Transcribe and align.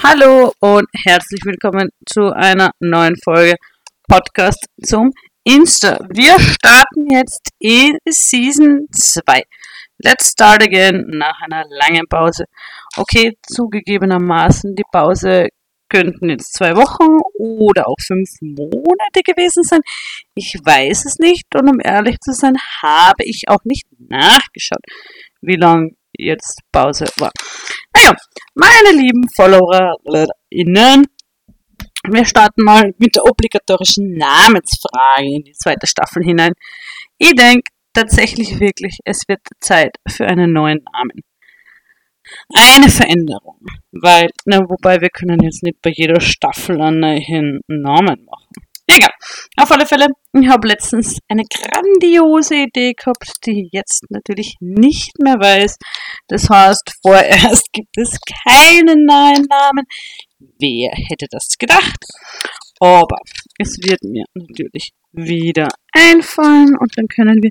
Hallo 0.00 0.52
und 0.60 0.86
herzlich 1.04 1.40
willkommen 1.44 1.88
zu 2.08 2.32
einer 2.32 2.70
neuen 2.78 3.16
Folge 3.24 3.56
Podcast 4.08 4.66
zum 4.84 5.10
Insta. 5.42 5.98
Wir 6.08 6.38
starten 6.38 7.10
jetzt 7.10 7.48
in 7.58 7.98
Season 8.08 8.86
2. 8.92 9.42
Let's 9.98 10.30
start 10.30 10.62
again 10.62 11.04
nach 11.08 11.40
einer 11.42 11.64
langen 11.68 12.06
Pause. 12.08 12.44
Okay, 12.96 13.36
zugegebenermaßen, 13.48 14.76
die 14.76 14.84
Pause 14.92 15.48
könnten 15.88 16.30
jetzt 16.30 16.54
zwei 16.54 16.74
Wochen 16.74 17.18
oder 17.38 17.88
auch 17.88 18.00
fünf 18.00 18.30
Monate 18.40 19.22
gewesen 19.24 19.62
sein. 19.62 19.80
Ich 20.34 20.54
weiß 20.64 21.04
es 21.04 21.18
nicht 21.18 21.44
und 21.54 21.68
um 21.68 21.80
ehrlich 21.82 22.18
zu 22.20 22.32
sein, 22.32 22.54
habe 22.82 23.24
ich 23.24 23.44
auch 23.48 23.64
nicht 23.64 23.86
nachgeschaut, 23.98 24.84
wie 25.42 25.56
lang 25.56 25.90
jetzt 26.24 26.60
Pause 26.72 27.06
war. 27.18 27.30
Naja, 27.94 28.14
meine 28.54 28.98
lieben 28.98 29.28
FollowerInnen, 29.34 31.06
wir 32.08 32.24
starten 32.24 32.64
mal 32.64 32.92
mit 32.98 33.14
der 33.14 33.24
obligatorischen 33.24 34.14
Namensfrage 34.14 35.26
in 35.26 35.44
die 35.44 35.52
zweite 35.52 35.86
Staffel 35.86 36.24
hinein. 36.24 36.52
Ich 37.18 37.34
denke 37.34 37.70
tatsächlich 37.94 38.58
wirklich, 38.58 38.98
es 39.04 39.22
wird 39.28 39.40
Zeit 39.60 39.96
für 40.08 40.26
einen 40.26 40.52
neuen 40.52 40.80
Namen. 40.92 41.22
Eine 42.54 42.88
Veränderung, 42.88 43.60
weil, 43.90 44.30
na, 44.46 44.60
wobei 44.68 45.00
wir 45.00 45.10
können 45.10 45.42
jetzt 45.42 45.62
nicht 45.62 45.82
bei 45.82 45.90
jeder 45.90 46.20
Staffel 46.20 46.80
einen 46.80 47.00
neuen 47.00 47.60
Namen 47.66 48.24
machen. 48.24 48.52
Egal. 48.94 49.12
Auf 49.56 49.70
alle 49.70 49.86
Fälle, 49.86 50.08
ich 50.32 50.48
habe 50.48 50.68
letztens 50.68 51.18
eine 51.28 51.44
grandiose 51.44 52.56
Idee 52.56 52.92
gehabt, 52.92 53.32
die 53.46 53.64
ich 53.64 53.68
jetzt 53.72 54.04
natürlich 54.10 54.56
nicht 54.60 55.12
mehr 55.18 55.36
weiß. 55.36 55.78
Das 56.28 56.48
heißt, 56.50 56.92
vorerst 57.00 57.72
gibt 57.72 57.96
es 57.96 58.18
keinen 58.44 59.06
neuen 59.06 59.46
Namen. 59.48 59.86
Wer 60.58 60.90
hätte 61.08 61.26
das 61.30 61.56
gedacht? 61.58 62.04
Aber 62.80 63.16
es 63.58 63.78
wird 63.78 64.02
mir 64.02 64.24
natürlich 64.34 64.90
wieder 65.12 65.68
einfallen 65.92 66.76
und 66.76 66.92
dann 66.98 67.06
können 67.06 67.42
wir 67.42 67.50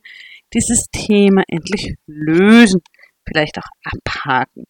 dieses 0.54 0.88
Thema 0.92 1.44
endlich 1.48 1.96
lösen. 2.06 2.82
Vielleicht 3.26 3.58
auch 3.58 3.70
abhaken. 3.86 4.66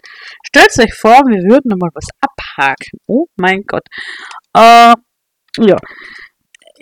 Stellt 0.45 0.78
euch 0.78 0.94
vor, 0.94 1.22
wir 1.25 1.41
würden 1.50 1.69
nochmal 1.69 1.89
was 1.94 2.08
abhaken. 2.19 3.00
Oh 3.08 3.25
mein 3.38 3.63
Gott. 3.66 3.88
Äh, 4.53 4.94
ja, 5.58 5.78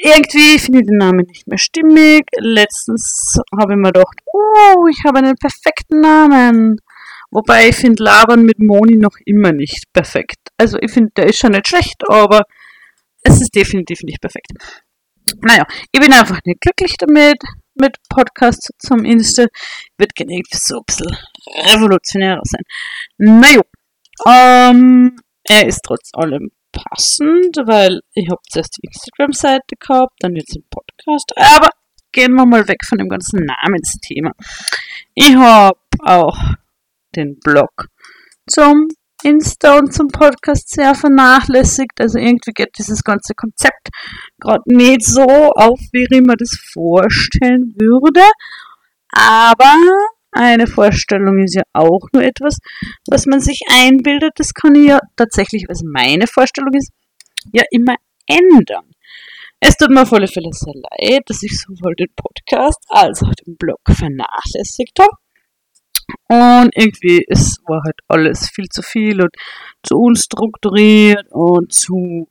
irgendwie 0.02 0.60
finde 0.60 0.80
ich 0.80 0.88
den 0.88 0.98
Namen 0.98 1.26
nicht 1.28 1.48
mehr 1.48 1.58
stimmig. 1.58 2.26
Letztens 2.38 3.40
habe 3.60 3.74
ich 3.74 3.78
mir 3.78 3.92
gedacht, 3.92 4.20
oh, 4.34 4.88
ich 4.90 5.04
habe 5.06 5.20
einen 5.20 5.36
perfekten 5.36 6.02
Namen. 6.02 6.78
Wobei 7.32 7.70
ich 7.70 7.76
finde 7.76 8.04
Labern 8.04 8.44
mit 8.44 8.60
Moni 8.60 8.96
noch 8.96 9.16
immer 9.26 9.52
nicht 9.52 9.86
perfekt. 9.94 10.40
Also 10.58 10.78
ich 10.82 10.92
finde, 10.92 11.12
der 11.16 11.28
ist 11.28 11.38
schon 11.38 11.52
nicht 11.52 11.68
schlecht, 11.68 12.02
aber 12.08 12.44
es 13.24 13.42
ist 13.42 13.54
definitiv 13.56 14.02
nicht 14.04 14.22
perfekt. 14.22 14.52
Naja, 15.42 15.66
ich 15.92 16.00
bin 16.00 16.12
einfach 16.12 16.40
nicht 16.46 16.62
glücklich 16.62 16.96
damit, 16.98 17.38
mit 17.76 17.98
Podcast 18.10 18.72
zum 18.80 19.06
Insta. 19.06 19.46
Wird 19.98 20.16
gerne 20.16 20.34
irgendwie 20.34 20.58
so 20.58 20.78
ein 20.78 20.84
bisschen 20.86 21.16
revolutionärer 21.72 22.42
sein. 22.44 22.64
Naja, 23.18 23.62
ähm, 24.26 25.20
er 25.44 25.68
ist 25.68 25.82
trotz 25.84 26.10
allem 26.14 26.52
passend, 26.72 27.58
weil 27.66 28.02
ich 28.14 28.30
habe 28.30 28.42
zuerst 28.50 28.78
die 28.78 28.88
Instagram-Seite 28.88 29.76
gehabt, 29.80 30.14
dann 30.20 30.36
jetzt 30.36 30.56
den 30.56 30.64
Podcast, 30.70 31.32
aber 31.36 31.70
gehen 32.12 32.34
wir 32.34 32.46
mal 32.46 32.68
weg 32.68 32.84
von 32.86 32.98
dem 32.98 33.10
ganzen 33.10 33.46
Namensthema. 33.46 34.32
Ich 35.14 35.36
habe 35.36 35.78
auch 36.04 36.38
den 37.16 37.40
Blog 37.40 37.88
zum 38.48 38.88
Insta 39.24 39.78
und 39.78 39.94
zum 39.94 40.08
Podcast 40.08 40.70
sehr 40.70 40.96
vernachlässigt. 40.96 42.00
Also 42.00 42.20
irgendwie 42.20 42.52
geht 42.54 42.78
dieses 42.78 43.04
ganze 43.04 43.34
Konzept 43.34 43.90
gerade 44.40 44.64
nicht 44.66 45.06
so 45.06 45.26
auf, 45.26 45.80
wie 45.92 46.08
ich 46.10 46.22
mir 46.22 46.38
das 46.38 46.58
vorstellen 46.72 47.74
würde. 47.78 48.22
Aber 49.12 49.76
eine 50.32 50.68
Vorstellung 50.68 51.40
ist 51.40 51.56
ja 51.56 51.64
auch 51.74 52.08
nur 52.14 52.24
etwas, 52.24 52.58
was 53.10 53.26
man 53.26 53.40
sich 53.40 53.62
einbildet. 53.72 54.34
Das 54.36 54.54
kann 54.54 54.76
ich 54.76 54.88
ja 54.88 55.00
tatsächlich, 55.16 55.66
was 55.68 55.82
meine 55.84 56.28
Vorstellung 56.28 56.74
ist, 56.74 56.92
ja 57.54 57.64
immer 57.72 57.96
ändern. 58.28 58.86
Es 59.60 59.76
tut 59.76 59.90
mir 59.90 60.04
auf 60.04 60.14
alle 60.14 60.28
Fälle 60.28 60.50
sehr 60.52 60.74
leid, 60.74 61.24
dass 61.26 61.44
ich 61.44 61.60
sowohl 61.60 61.96
den 61.96 62.14
Podcast 62.16 62.80
als 62.88 63.22
auch 63.24 63.34
den 63.46 63.58
Blog 63.58 63.82
vernachlässigt 63.90 65.00
habe. 65.00 65.18
Und 66.28 66.72
irgendwie, 66.76 67.26
es 67.28 67.58
war 67.68 67.84
halt 67.84 68.00
alles 68.08 68.50
viel 68.50 68.68
zu 68.70 68.82
viel 68.82 69.22
und 69.22 69.36
zu 69.84 69.98
unstrukturiert 69.98 71.28
und 71.32 71.74
zu, 71.74 72.28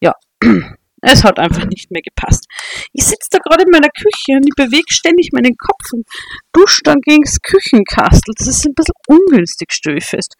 ja, 0.00 0.14
es 1.02 1.24
hat 1.24 1.38
einfach 1.38 1.64
nicht 1.66 1.90
mehr 1.90 2.02
gepasst. 2.02 2.46
Ich 2.92 3.04
sitze 3.04 3.28
da 3.30 3.38
gerade 3.38 3.64
in 3.64 3.70
meiner 3.70 3.88
Küche 3.88 4.36
und 4.36 4.46
ich 4.46 4.54
bewege 4.56 4.92
ständig 4.92 5.30
meinen 5.32 5.56
Kopf 5.56 5.92
und 5.92 6.06
dusche 6.52 6.82
dann 6.84 7.00
gegen 7.00 7.22
das 7.22 7.40
Küchenkastel. 7.42 8.34
Das 8.36 8.46
ist 8.46 8.66
ein 8.66 8.74
bisschen 8.74 8.94
ungünstig, 9.08 9.72
stelle 9.72 9.98
ich 9.98 10.04
fest. 10.04 10.34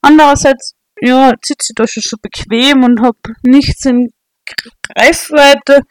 Andererseits, 0.00 0.74
ja, 1.00 1.32
sitze 1.42 1.70
ich 1.70 1.74
da 1.74 1.86
schon 1.86 2.02
so 2.02 2.16
bequem 2.20 2.84
und 2.84 3.02
habe 3.02 3.18
nichts 3.42 3.84
in 3.84 4.10
Greifweite. 4.46 5.82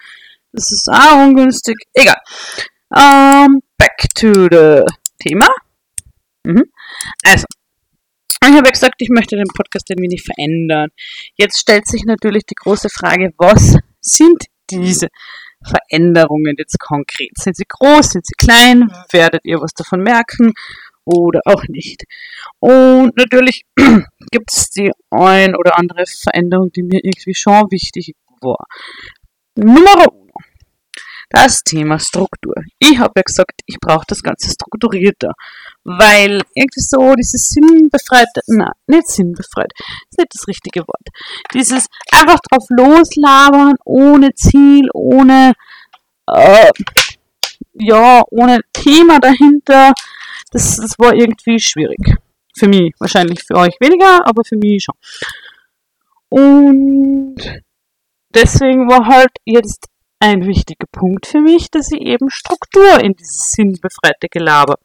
Das 0.51 0.71
ist 0.71 0.89
auch 0.91 1.23
ungünstig. 1.23 1.75
Egal. 1.93 2.17
Um, 2.89 3.61
back 3.77 3.97
to 4.15 4.47
the 4.49 4.83
Thema. 5.19 5.47
Mhm. 6.43 6.63
Also, 7.23 7.45
ich 8.41 8.47
habe 8.47 8.65
ja 8.65 8.71
gesagt, 8.71 8.95
ich 8.99 9.09
möchte 9.09 9.35
den 9.35 9.47
Podcast 9.53 9.89
ein 9.91 10.01
wenig 10.01 10.23
verändern. 10.23 10.89
Jetzt 11.35 11.59
stellt 11.59 11.87
sich 11.87 12.03
natürlich 12.05 12.45
die 12.45 12.55
große 12.55 12.89
Frage, 12.89 13.33
was 13.37 13.77
sind 14.07 14.45
diese 14.69 15.07
Veränderungen 15.63 16.55
jetzt 16.57 16.79
konkret? 16.79 17.31
Sind 17.35 17.55
sie 17.55 17.65
groß, 17.67 18.09
sind 18.09 18.25
sie 18.25 18.35
klein? 18.37 18.89
Werdet 19.11 19.41
ihr 19.43 19.59
was 19.59 19.73
davon 19.73 20.01
merken 20.01 20.53
oder 21.05 21.41
auch 21.45 21.63
nicht? 21.67 22.03
Und 22.59 23.15
natürlich 23.17 23.63
gibt 24.31 24.51
es 24.51 24.69
die 24.69 24.91
ein 25.09 25.55
oder 25.55 25.77
andere 25.77 26.05
Veränderung, 26.05 26.71
die 26.71 26.83
mir 26.83 26.99
irgendwie 27.03 27.35
schon 27.35 27.71
wichtig 27.71 28.13
war. 28.41 28.65
Nummer. 29.55 30.05
Das 31.29 31.61
Thema 31.63 31.99
Struktur. 31.99 32.55
Ich 32.79 32.97
habe 32.99 33.13
ja 33.17 33.21
gesagt, 33.21 33.61
ich 33.65 33.77
brauche 33.81 34.05
das 34.07 34.21
Ganze 34.23 34.49
strukturierter, 34.49 35.33
weil 35.83 36.41
irgendwie 36.55 36.79
so 36.79 37.15
dieses 37.15 37.49
sinnbefreite, 37.49 38.41
nein, 38.47 38.71
nicht 38.87 39.09
sinnbefreit, 39.09 39.71
ist 40.09 40.19
nicht 40.19 40.33
das 40.33 40.47
richtige 40.47 40.81
Wort. 40.81 41.07
Dieses 41.53 41.87
einfach 42.11 42.39
drauf 42.49 42.65
loslabern, 42.69 43.75
ohne 43.83 44.33
Ziel, 44.35 44.87
ohne, 44.93 45.53
äh, 46.27 46.71
ja, 47.73 48.23
ohne 48.31 48.61
Thema 48.71 49.19
dahinter, 49.19 49.91
das, 50.51 50.77
das 50.77 50.97
war 50.97 51.13
irgendwie 51.13 51.59
schwierig. 51.59 52.15
Für 52.57 52.69
mich, 52.69 52.93
wahrscheinlich 52.99 53.43
für 53.43 53.55
euch 53.55 53.75
weniger, 53.81 54.25
aber 54.25 54.43
für 54.45 54.55
mich 54.55 54.85
schon. 54.85 54.95
Und 56.29 57.35
deswegen 58.29 58.89
war 58.89 59.05
halt 59.05 59.31
jetzt 59.45 59.87
ein 60.19 60.45
wichtiger 60.45 60.87
Punkt 60.91 61.27
für 61.27 61.41
mich, 61.41 61.69
dass 61.69 61.91
ich 61.91 62.01
eben 62.01 62.29
Struktur 62.29 62.99
in 62.99 63.13
dieses 63.13 63.51
sinnbefreite 63.51 64.27
Gelaber 64.29 64.75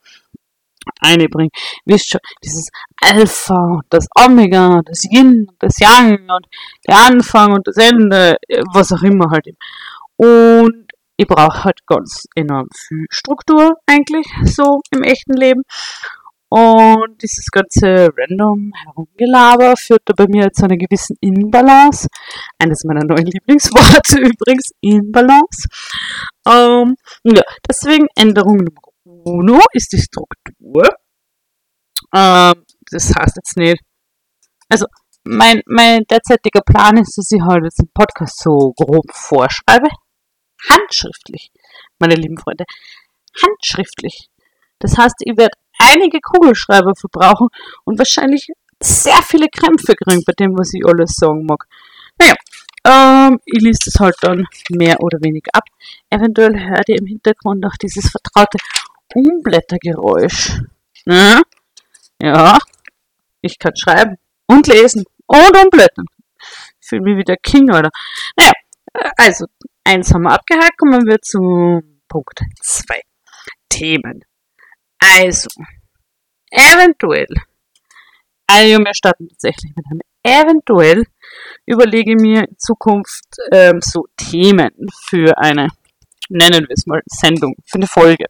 einbringe. 1.00 1.50
Wisst 1.84 2.10
schon, 2.10 2.20
dieses 2.44 2.68
Alpha 3.00 3.80
das 3.88 4.06
Omega, 4.18 4.80
das 4.84 5.04
Yin 5.10 5.46
das 5.58 5.78
Yang 5.78 6.28
und 6.28 6.46
der 6.86 6.96
Anfang 6.96 7.52
und 7.52 7.66
das 7.66 7.76
Ende, 7.76 8.36
was 8.72 8.92
auch 8.92 9.02
immer 9.02 9.30
halt. 9.30 9.46
Und 10.16 10.86
ich 11.16 11.26
brauche 11.26 11.64
halt 11.64 11.80
ganz 11.86 12.24
enorm 12.34 12.68
viel 12.74 13.06
Struktur 13.10 13.76
eigentlich 13.86 14.26
so 14.44 14.80
im 14.90 15.02
echten 15.02 15.34
Leben. 15.34 15.62
Und 16.54 17.22
dieses 17.22 17.46
ganze 17.50 18.10
random 18.14 18.72
Herumgelaber 18.84 19.74
führt 19.74 20.02
da 20.04 20.12
bei 20.14 20.26
mir 20.28 20.52
zu 20.52 20.66
einer 20.66 20.76
gewissen 20.76 21.16
Inbalance. 21.22 22.08
Eines 22.58 22.84
meiner 22.84 23.06
neuen 23.06 23.24
Lieblingsworte 23.24 24.18
übrigens, 24.20 24.70
Inbalance. 24.82 25.66
Ähm, 26.46 26.96
ja, 27.24 27.40
deswegen 27.66 28.06
Änderung 28.16 28.58
Nummer 28.58 28.82
uno 29.24 29.60
ist 29.72 29.94
die 29.94 30.02
Struktur. 30.02 30.90
Ähm, 32.14 32.64
das 32.90 33.14
heißt 33.14 33.36
jetzt 33.36 33.56
nicht, 33.56 33.80
also 34.68 34.84
mein, 35.24 35.62
mein 35.64 36.02
derzeitiger 36.04 36.60
Plan 36.60 36.98
ist, 36.98 37.16
dass 37.16 37.32
ich 37.32 37.40
halt 37.40 37.64
jetzt 37.64 37.80
einen 37.80 37.92
Podcast 37.94 38.38
so 38.38 38.74
grob 38.76 39.10
vorschreibe. 39.10 39.88
Handschriftlich, 40.68 41.50
meine 41.98 42.14
lieben 42.14 42.36
Freunde. 42.36 42.64
Handschriftlich. 43.42 44.28
Das 44.80 44.98
heißt, 44.98 45.14
ich 45.20 45.38
werde 45.38 45.56
einige 45.82 46.20
Kugelschreiber 46.20 46.94
verbrauchen 46.94 47.48
und 47.84 47.98
wahrscheinlich 47.98 48.48
sehr 48.82 49.20
viele 49.22 49.48
Krämpfe 49.48 49.94
kriegen 49.94 50.22
bei 50.24 50.32
dem, 50.32 50.58
was 50.58 50.72
ich 50.74 50.84
alles 50.86 51.14
sagen 51.14 51.44
mag. 51.46 51.64
Naja, 52.18 52.34
ähm, 52.84 53.38
ich 53.44 53.62
lese 53.62 53.78
das 53.86 54.00
halt 54.00 54.16
dann 54.22 54.46
mehr 54.70 55.00
oder 55.00 55.18
weniger 55.22 55.50
ab. 55.54 55.64
Eventuell 56.10 56.58
hört 56.58 56.88
ihr 56.88 56.98
im 56.98 57.06
Hintergrund 57.06 57.64
auch 57.64 57.76
dieses 57.80 58.10
vertraute 58.10 58.58
Umblättergeräusch. 59.14 60.60
Ja, 61.04 61.40
ja, 62.20 62.58
ich 63.40 63.58
kann 63.58 63.76
schreiben 63.76 64.16
und 64.46 64.66
lesen 64.66 65.04
Und 65.26 65.56
umblättern. 65.56 66.06
Ich 66.80 66.88
fühle 66.88 67.02
mich 67.02 67.18
wie 67.18 67.24
der 67.24 67.36
King, 67.36 67.70
oder? 67.70 67.90
Naja, 68.36 68.52
also, 69.16 69.46
eins 69.84 70.12
haben 70.12 70.22
wir 70.22 70.32
abgehakt, 70.32 70.78
kommen 70.78 71.06
wir 71.06 71.20
zu 71.20 71.80
Punkt 72.08 72.40
zwei. 72.60 73.00
Themen. 73.68 74.24
Also, 75.04 75.48
eventuell, 76.50 77.26
also 78.46 78.78
wir 78.78 78.94
starten 78.94 79.28
tatsächlich 79.28 79.72
mit 79.74 79.84
einem 79.90 80.00
eventuell 80.22 81.04
überlege 81.66 82.14
mir 82.14 82.48
in 82.48 82.58
Zukunft 82.58 83.24
ähm, 83.50 83.80
so 83.80 84.06
Themen 84.16 84.70
für 85.08 85.36
eine, 85.38 85.68
nennen 86.28 86.66
wir 86.68 86.74
es 86.74 86.86
mal, 86.86 87.02
Sendung, 87.06 87.54
für 87.66 87.78
eine 87.78 87.86
Folge. 87.86 88.26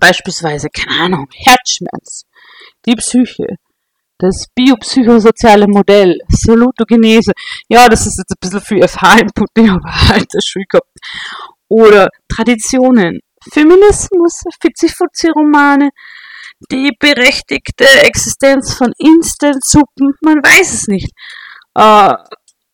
Beispielsweise, 0.00 0.68
keine 0.70 1.02
Ahnung, 1.02 1.28
Herzschmerz, 1.32 2.24
die 2.86 2.96
Psyche, 2.96 3.46
das 4.18 4.46
biopsychosoziale 4.54 5.66
Modell, 5.66 6.18
Salutogenese. 6.28 7.32
Ja, 7.68 7.88
das 7.88 8.06
ist 8.06 8.18
jetzt 8.18 8.32
ein 8.32 8.40
bisschen 8.40 8.60
für 8.60 8.88
FH-Input, 8.88 9.48
habe 9.68 9.82
halt 10.08 10.26
das 10.32 10.44
gehabt. 10.68 10.90
Oder 11.68 12.08
Traditionen, 12.28 13.20
Feminismus, 13.50 14.42
Fizzi-Fuzzi-Romane, 14.60 15.90
die 16.70 16.92
berechtigte 16.98 17.86
Existenz 18.02 18.74
von 18.74 18.92
Instant-Suppen, 18.98 20.14
man 20.20 20.38
weiß 20.38 20.72
es 20.72 20.86
nicht. 20.86 21.12
Äh, 21.74 22.14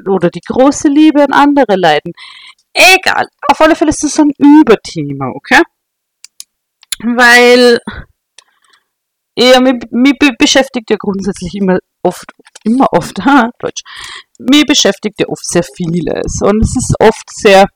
oder 0.07 0.31
die 0.31 0.41
große 0.41 0.89
Liebe 0.89 1.23
an 1.23 1.33
andere 1.33 1.77
leiden. 1.77 2.13
Egal, 2.73 3.27
auf 3.51 3.61
alle 3.61 3.75
Fälle 3.75 3.91
ist 3.91 4.01
so 4.01 4.23
ein 4.23 4.33
Überthema, 4.39 5.31
okay? 5.35 5.63
Weil 7.01 7.81
ja, 9.37 9.61
mich 9.61 10.19
beschäftigt 10.39 10.91
ja 10.91 10.97
grundsätzlich 10.99 11.55
immer 11.55 11.79
oft, 12.03 12.27
immer 12.65 12.87
oft, 12.93 13.19
ha, 13.25 13.51
Deutsch, 13.59 13.83
mich 14.39 14.67
beschäftigt 14.67 15.21
ja 15.21 15.29
oft 15.29 15.47
sehr 15.47 15.63
vieles 15.63 16.41
und 16.43 16.63
es 16.63 16.77
ist 16.77 16.95
oft 17.01 17.31
sehr 17.31 17.67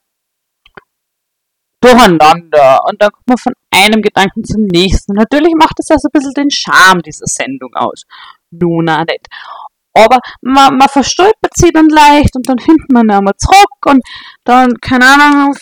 durcheinander 1.83 2.81
und 2.89 3.01
dann 3.03 3.11
kommt 3.11 3.29
man 3.29 3.39
von 3.39 3.53
einem 3.71 4.03
Gedanken 4.03 4.45
zum 4.45 4.65
nächsten. 4.65 5.15
natürlich 5.15 5.53
macht 5.59 5.75
das 5.79 5.91
also 5.91 6.09
ein 6.09 6.13
bisschen 6.13 6.35
den 6.35 6.51
Charme 6.51 7.03
dieser 7.03 7.27
Sendung 7.27 7.75
aus. 7.75 8.05
Nun 8.51 8.89
auch 8.89 9.05
nicht. 9.05 9.29
Aber 9.95 10.19
man, 10.41 10.79
man 10.79 10.89
verstolpert 10.89 11.53
sie 11.55 11.71
dann 11.71 11.89
leicht 11.89 12.35
und 12.35 12.49
dann 12.49 12.59
findet 12.59 12.91
man 12.91 13.11
einmal 13.11 13.35
zurück 13.37 13.87
und 13.87 14.03
dann, 14.45 14.73
keine 14.81 15.05
Ahnung, 15.05 15.55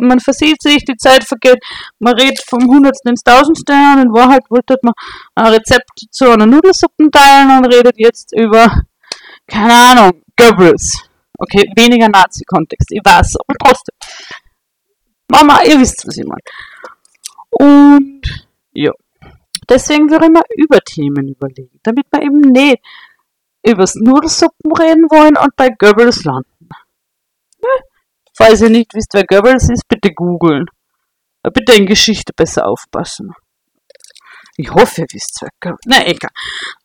man 0.00 0.20
versieht 0.20 0.62
sich, 0.62 0.84
die 0.84 0.96
Zeit 0.96 1.24
vergeht, 1.24 1.58
man 1.98 2.14
redet 2.14 2.40
vom 2.48 2.62
Hundertsten 2.64 3.10
ins 3.10 3.24
Tausendste 3.24 3.72
und 3.72 4.02
in 4.02 4.12
Wahrheit 4.12 4.42
wollte 4.50 4.76
man 4.82 4.94
ein 5.34 5.46
Rezept 5.46 5.90
zu 6.10 6.30
einer 6.30 6.46
Nudelsuppe 6.46 7.10
teilen 7.10 7.58
und 7.58 7.74
redet 7.74 7.94
jetzt 7.96 8.32
über, 8.36 8.82
keine 9.48 9.74
Ahnung, 9.74 10.22
Goebbels. 10.36 11.02
Okay, 11.38 11.68
weniger 11.74 12.08
Nazi-Kontext, 12.08 12.92
ich 12.92 13.00
weiß, 13.04 13.34
aber 13.36 13.58
trotzdem. 13.58 13.91
Mama, 15.32 15.62
ihr 15.64 15.80
wisst, 15.80 16.06
was 16.06 16.18
ich 16.18 16.26
meine. 16.26 16.42
Und 17.50 18.46
ja, 18.72 18.92
deswegen 19.66 20.10
würde 20.10 20.26
ich 20.26 20.32
mir 20.32 20.44
über 20.56 20.78
Themen 20.80 21.28
überlegen, 21.28 21.80
damit 21.82 22.06
wir 22.12 22.22
eben 22.22 22.40
nicht 22.40 22.78
übers 23.66 23.94
Nudelsuppen 23.94 24.72
reden 24.72 25.06
wollen 25.10 25.38
und 25.38 25.56
bei 25.56 25.70
Goebbels 25.70 26.24
landen. 26.24 26.68
Ne? 27.62 27.68
Falls 28.36 28.60
ihr 28.60 28.68
nicht 28.68 28.92
wisst, 28.92 29.14
wer 29.14 29.24
Goebbels 29.24 29.70
ist, 29.70 29.88
bitte 29.88 30.12
googeln. 30.12 30.66
Bitte 31.42 31.72
in 31.72 31.86
Geschichte 31.86 32.32
besser 32.36 32.66
aufpassen. 32.66 33.32
Ich 34.56 34.70
hoffe, 34.70 35.02
ihr 35.02 35.06
wisst, 35.12 35.38
wer 35.40 35.50
Goebbels 35.60 35.86
ist. 35.86 35.98
Na, 35.98 36.06
egal. 36.06 36.30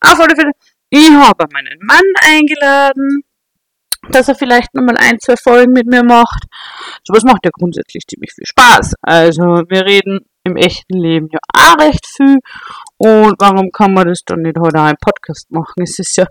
Auf 0.00 0.20
alle 0.20 0.34
Fälle, 0.34 0.52
ich 0.88 1.10
habe 1.10 1.44
meinen 1.52 1.78
Mann 1.82 2.08
eingeladen 2.22 3.24
dass 4.10 4.28
er 4.28 4.34
vielleicht 4.34 4.74
nochmal 4.74 4.96
ein, 4.98 5.18
zwei 5.20 5.34
Folgen 5.36 5.72
mit 5.72 5.86
mir 5.86 6.02
macht. 6.02 6.44
Sowas 7.04 7.24
macht 7.24 7.44
ja 7.44 7.50
grundsätzlich 7.52 8.04
ziemlich 8.06 8.32
viel 8.34 8.46
Spaß. 8.46 8.94
Also 9.02 9.42
wir 9.42 9.84
reden 9.84 10.20
im 10.44 10.56
echten 10.56 10.98
Leben 10.98 11.28
ja 11.32 11.38
auch 11.54 11.78
recht 11.78 12.06
viel. 12.06 12.38
Und 12.96 13.36
warum 13.38 13.70
kann 13.70 13.94
man 13.94 14.08
das 14.08 14.22
dann 14.24 14.42
nicht 14.42 14.58
heute 14.58 14.80
auch 14.80 14.88
im 14.88 14.96
Podcast 15.00 15.50
machen? 15.50 15.82
Es 15.82 15.98
ist 15.98 16.16
ja, 16.16 16.26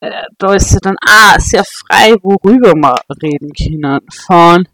äh, 0.00 0.22
da 0.38 0.54
ist 0.54 0.72
ja 0.72 0.78
dann 0.82 0.96
auch 1.06 1.38
sehr 1.38 1.64
frei, 1.64 2.14
worüber 2.22 2.74
wir 2.74 2.96
reden 3.22 3.52
können. 3.52 4.00
Von 4.10 4.68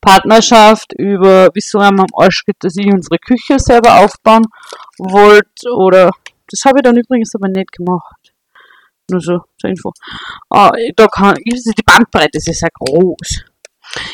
Partnerschaft 0.00 0.92
über, 0.98 1.50
wieso 1.54 1.78
einem 1.78 2.00
am 2.00 2.06
Arsch 2.16 2.44
geht, 2.44 2.56
dass 2.60 2.76
ich 2.76 2.86
unsere 2.92 3.18
Küche 3.18 3.58
selber 3.58 4.00
aufbauen 4.00 4.44
wollte. 4.98 5.70
Oder, 5.74 6.10
das 6.50 6.64
habe 6.64 6.78
ich 6.78 6.82
dann 6.82 6.96
übrigens 6.96 7.34
aber 7.34 7.48
nicht 7.48 7.72
gemacht. 7.72 8.25
Nur 9.10 9.20
so 9.20 9.40
zur 9.60 9.70
Info. 9.70 9.92
Uh, 10.52 10.70
da 10.96 11.06
kann, 11.06 11.36
die 11.44 11.82
Bandbreite 11.84 12.38
ist 12.38 12.48
ja 12.48 12.52
sehr 12.52 12.70
groß. 12.74 13.44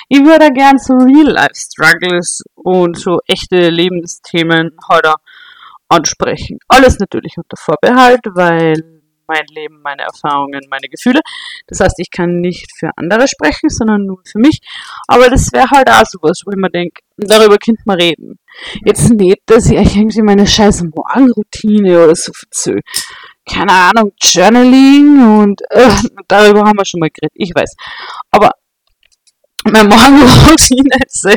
Ich 0.08 0.20
würde 0.20 0.52
gern 0.52 0.78
so 0.78 0.94
Real-Life-Struggles 0.94 2.42
und 2.54 2.98
so 2.98 3.20
echte 3.26 3.70
Lebensthemen 3.70 4.76
heute 4.90 5.14
ansprechen. 5.88 6.58
Alles 6.68 6.98
natürlich 6.98 7.36
unter 7.36 7.56
Vorbehalt, 7.56 8.20
weil 8.34 8.74
mein 9.26 9.46
Leben, 9.50 9.80
meine 9.82 10.02
Erfahrungen, 10.02 10.60
meine 10.68 10.88
Gefühle. 10.88 11.20
Das 11.66 11.80
heißt, 11.80 11.98
ich 11.98 12.10
kann 12.10 12.40
nicht 12.40 12.66
für 12.78 12.90
andere 12.96 13.26
sprechen, 13.28 13.70
sondern 13.70 14.04
nur 14.04 14.20
für 14.24 14.38
mich. 14.38 14.58
Aber 15.06 15.30
das 15.30 15.52
wäre 15.52 15.70
halt 15.70 15.88
auch 15.88 16.04
sowas, 16.04 16.42
wo 16.44 16.50
ich 16.50 16.56
mir 16.56 16.70
denke, 16.70 17.00
darüber 17.16 17.56
könnte 17.56 17.82
man 17.86 17.98
reden. 17.98 18.38
Jetzt 18.84 19.10
nicht, 19.10 19.38
dass 19.46 19.70
ich 19.70 19.78
euch 19.78 19.96
irgendwie 19.96 20.22
meine 20.22 20.46
scheiß 20.46 20.82
Morgenroutine 20.82 22.04
oder 22.04 22.14
so 22.14 22.32
verzöge 22.34 22.82
keine 23.52 23.72
Ahnung, 23.72 24.12
Journaling 24.20 25.40
und 25.40 25.60
äh, 25.70 25.90
darüber 26.28 26.60
haben 26.60 26.78
wir 26.78 26.84
schon 26.84 27.00
mal 27.00 27.10
geredet, 27.10 27.32
ich 27.34 27.54
weiß. 27.54 27.74
Aber 28.30 28.50
meine 29.64 29.88
Morgenroutine 29.88 30.96
ist 31.06 31.26
äh, 31.26 31.36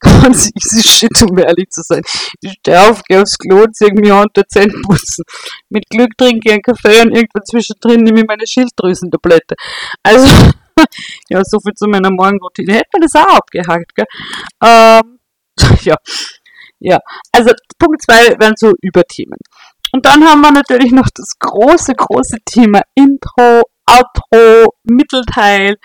ganz 0.00 0.50
easy 0.54 0.88
shit, 0.88 1.22
um 1.22 1.36
ehrlich 1.38 1.68
zu 1.70 1.82
sein. 1.82 2.02
Ich 2.40 2.52
stehe 2.52 2.80
auf, 2.88 3.02
gehe 3.02 3.20
aufs 3.20 3.36
Klo, 3.36 3.66
zieh 3.72 3.92
mir 3.92 4.16
unter 4.16 4.46
Zähne 4.48 4.72
putzen. 4.82 5.24
Mit 5.68 5.84
Glück 5.90 6.16
trinke 6.16 6.48
ich 6.48 6.52
einen 6.52 6.62
Kaffee 6.62 7.02
und 7.02 7.14
irgendwann 7.14 7.44
zwischendrin 7.44 8.02
nehme 8.02 8.20
ich 8.20 8.26
meine 8.26 8.46
Schilddrüsentablette. 8.46 9.56
Also, 10.02 10.26
ja, 11.28 11.42
so 11.44 11.58
viel 11.60 11.74
zu 11.74 11.86
meiner 11.86 12.10
Morgenroutine. 12.10 12.74
Hätte 12.74 12.88
man 12.94 13.02
das 13.02 13.14
auch 13.14 13.36
abgehakt, 13.36 13.94
gell? 13.94 14.06
Ähm, 14.64 15.18
ja. 15.82 15.96
Ja, 16.78 16.98
also 17.32 17.52
Punkt 17.78 18.02
zwei 18.02 18.38
wären 18.38 18.54
so 18.56 18.72
Überthemen. 18.82 19.38
Und 19.96 20.04
dann 20.04 20.22
haben 20.28 20.42
wir 20.42 20.52
natürlich 20.52 20.92
noch 20.92 21.08
das 21.14 21.30
große, 21.38 21.94
große 21.94 22.36
Thema 22.44 22.82
Intro, 22.94 23.62
Outro, 23.86 24.74
Mittelteil. 24.84 25.76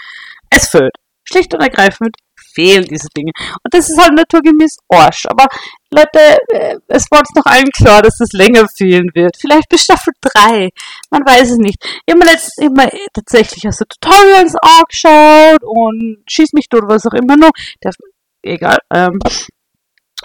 Es 0.49 0.67
fehlt. 0.67 0.91
Schlicht 1.23 1.53
und 1.53 1.61
ergreifend 1.61 2.17
fehlen 2.53 2.83
diese 2.83 3.07
Dinge. 3.15 3.31
Und 3.37 3.73
das 3.73 3.89
ist 3.89 3.97
halt 3.97 4.13
naturgemäß 4.13 4.79
Arsch. 4.89 5.27
Aber 5.27 5.45
Leute, 5.91 6.39
äh, 6.49 6.75
es 6.89 7.05
war 7.09 7.19
uns 7.19 7.29
doch 7.33 7.45
allen 7.45 7.69
klar, 7.71 8.01
dass 8.01 8.17
das 8.17 8.33
länger 8.33 8.67
fehlen 8.75 9.09
wird. 9.13 9.37
Vielleicht 9.39 9.69
bis 9.69 9.83
Staffel 9.85 10.11
3. 10.19 10.67
Man 11.09 11.21
weiß 11.25 11.51
es 11.51 11.57
nicht. 11.57 11.77
Ich 12.05 12.13
habe 12.13 12.25
mir 12.25 12.33
letztens 12.33 12.57
immer 12.57 12.89
tatsächlich 13.13 13.65
also 13.65 13.85
Tutorials 13.85 14.55
angeschaut 14.61 15.63
und 15.63 16.17
schieß 16.27 16.51
mich 16.51 16.67
durch, 16.67 16.83
was 16.85 17.05
auch 17.05 17.13
immer 17.13 17.37
noch. 17.37 17.51
Der, 17.81 17.93
egal. 18.41 18.79
Ähm, 18.93 19.19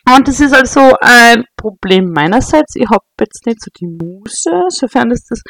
und 0.08 0.28
das 0.28 0.40
ist 0.40 0.54
also 0.54 0.96
ein 1.00 1.44
Problem 1.56 2.12
meinerseits. 2.12 2.76
Ich 2.76 2.88
habe 2.88 3.04
jetzt 3.20 3.44
nicht 3.46 3.60
so 3.60 3.70
die 3.78 3.86
Muße, 3.86 4.66
sofern 4.68 5.10
das 5.10 5.24
das 5.28 5.40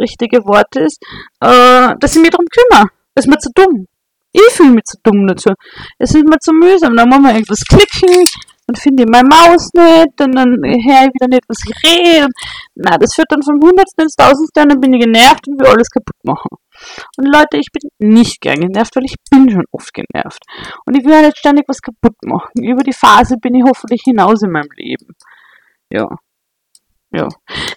richtige 0.00 0.38
Wort 0.44 0.74
ist, 0.76 0.98
äh, 1.40 1.94
dass 1.98 2.16
ich 2.16 2.22
mich 2.22 2.30
darum 2.30 2.46
kümmere. 2.46 2.88
Es 3.14 3.24
ist 3.24 3.30
mir 3.30 3.38
zu 3.38 3.50
dumm. 3.54 3.86
Ich 4.32 4.52
fühle 4.52 4.70
mich 4.70 4.84
zu 4.84 4.96
dumm 5.02 5.26
dazu. 5.26 5.50
Es 5.98 6.14
ist 6.14 6.24
mir 6.24 6.38
zu 6.40 6.52
mühsam. 6.52 6.96
Dann 6.96 7.08
muss 7.08 7.20
man 7.20 7.34
irgendwas 7.34 7.64
klicken, 7.64 8.24
dann 8.70 8.80
finde 8.80 9.02
ich 9.02 9.08
meine 9.08 9.28
Maus 9.28 9.70
nicht, 9.74 10.20
und 10.20 10.34
dann 10.34 10.56
höre 10.62 11.06
ich 11.06 11.14
wieder 11.14 11.28
nicht, 11.28 11.44
was 11.48 11.58
ich 11.66 11.74
rede. 11.82 12.28
Na, 12.74 12.96
das 12.96 13.14
führt 13.14 13.30
dann 13.30 13.42
vom 13.42 13.60
Hundertsten 13.60 14.04
ins 14.04 14.14
Tausendste 14.14 14.62
und 14.62 14.72
dann 14.72 14.80
bin 14.80 14.92
ich 14.92 15.00
genervt 15.00 15.48
und 15.48 15.60
will 15.60 15.66
alles 15.66 15.90
kaputt 15.90 16.16
machen. 16.22 16.50
Und 17.16 17.26
Leute, 17.26 17.58
ich 17.58 17.68
bin 17.72 17.90
nicht 17.98 18.40
gern 18.40 18.60
genervt, 18.60 18.94
weil 18.94 19.04
ich 19.04 19.16
bin 19.30 19.50
schon 19.50 19.64
oft 19.72 19.92
genervt. 19.92 20.42
Und 20.86 20.96
ich 20.96 21.04
will 21.04 21.20
nicht 21.22 21.38
ständig 21.38 21.64
was 21.68 21.82
kaputt 21.82 22.16
machen. 22.24 22.62
Über 22.62 22.82
die 22.82 22.92
Phase 22.92 23.36
bin 23.36 23.54
ich 23.54 23.64
hoffentlich 23.64 24.02
hinaus 24.04 24.42
in 24.42 24.52
meinem 24.52 24.70
Leben. 24.76 25.14
Ja. 25.90 26.08
Ja. 27.12 27.28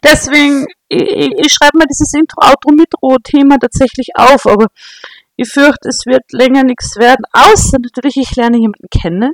Deswegen, 0.03 0.67
ich, 0.89 1.01
ich 1.01 1.51
schreibe 1.51 1.79
mir 1.79 1.87
dieses 1.87 2.13
Intro-Outro-Mitro-Thema 2.13 3.57
tatsächlich 3.57 4.09
auf, 4.15 4.45
aber 4.45 4.67
ich 5.35 5.49
fürchte, 5.49 5.89
es 5.89 6.05
wird 6.05 6.21
länger 6.31 6.63
nichts 6.63 6.95
werden, 6.97 7.25
außer 7.33 7.79
natürlich, 7.81 8.17
ich 8.17 8.35
lerne 8.35 8.57
jemanden 8.57 8.87
kennen. 8.91 9.33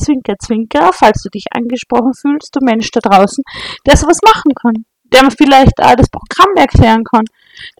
Zwinker, 0.00 0.34
zwinker, 0.38 0.90
falls 0.92 1.22
du 1.22 1.28
dich 1.28 1.44
angesprochen 1.52 2.12
fühlst, 2.14 2.54
du 2.54 2.64
Mensch 2.64 2.90
da 2.90 3.00
draußen, 3.00 3.44
der 3.86 3.96
sowas 3.96 4.18
machen 4.24 4.52
kann 4.60 4.84
der 5.12 5.24
mir 5.24 5.30
vielleicht 5.30 5.78
auch 5.80 5.94
das 5.96 6.08
Programm 6.08 6.54
erklären 6.56 7.04
kann, 7.04 7.24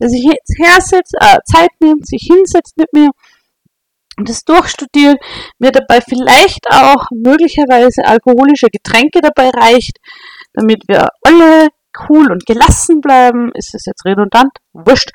der 0.00 0.08
sich 0.08 0.24
jetzt 0.24 0.54
hersetzt, 0.58 1.14
äh, 1.20 1.38
Zeit 1.44 1.70
nimmt, 1.80 2.06
sich 2.06 2.28
hinsetzt 2.28 2.76
mit 2.76 2.92
mir 2.92 3.10
und 4.16 4.28
das 4.28 4.44
durchstudiert, 4.44 5.18
mir 5.58 5.70
dabei 5.70 6.00
vielleicht 6.00 6.66
auch 6.70 7.06
möglicherweise 7.10 8.04
alkoholische 8.04 8.68
Getränke 8.68 9.20
dabei 9.22 9.50
reicht, 9.50 9.96
damit 10.52 10.82
wir 10.88 11.08
alle 11.22 11.68
cool 12.08 12.30
und 12.30 12.44
gelassen 12.46 13.00
bleiben. 13.00 13.50
Ist 13.54 13.74
es 13.74 13.86
jetzt 13.86 14.04
redundant? 14.04 14.52
Wurscht. 14.72 15.10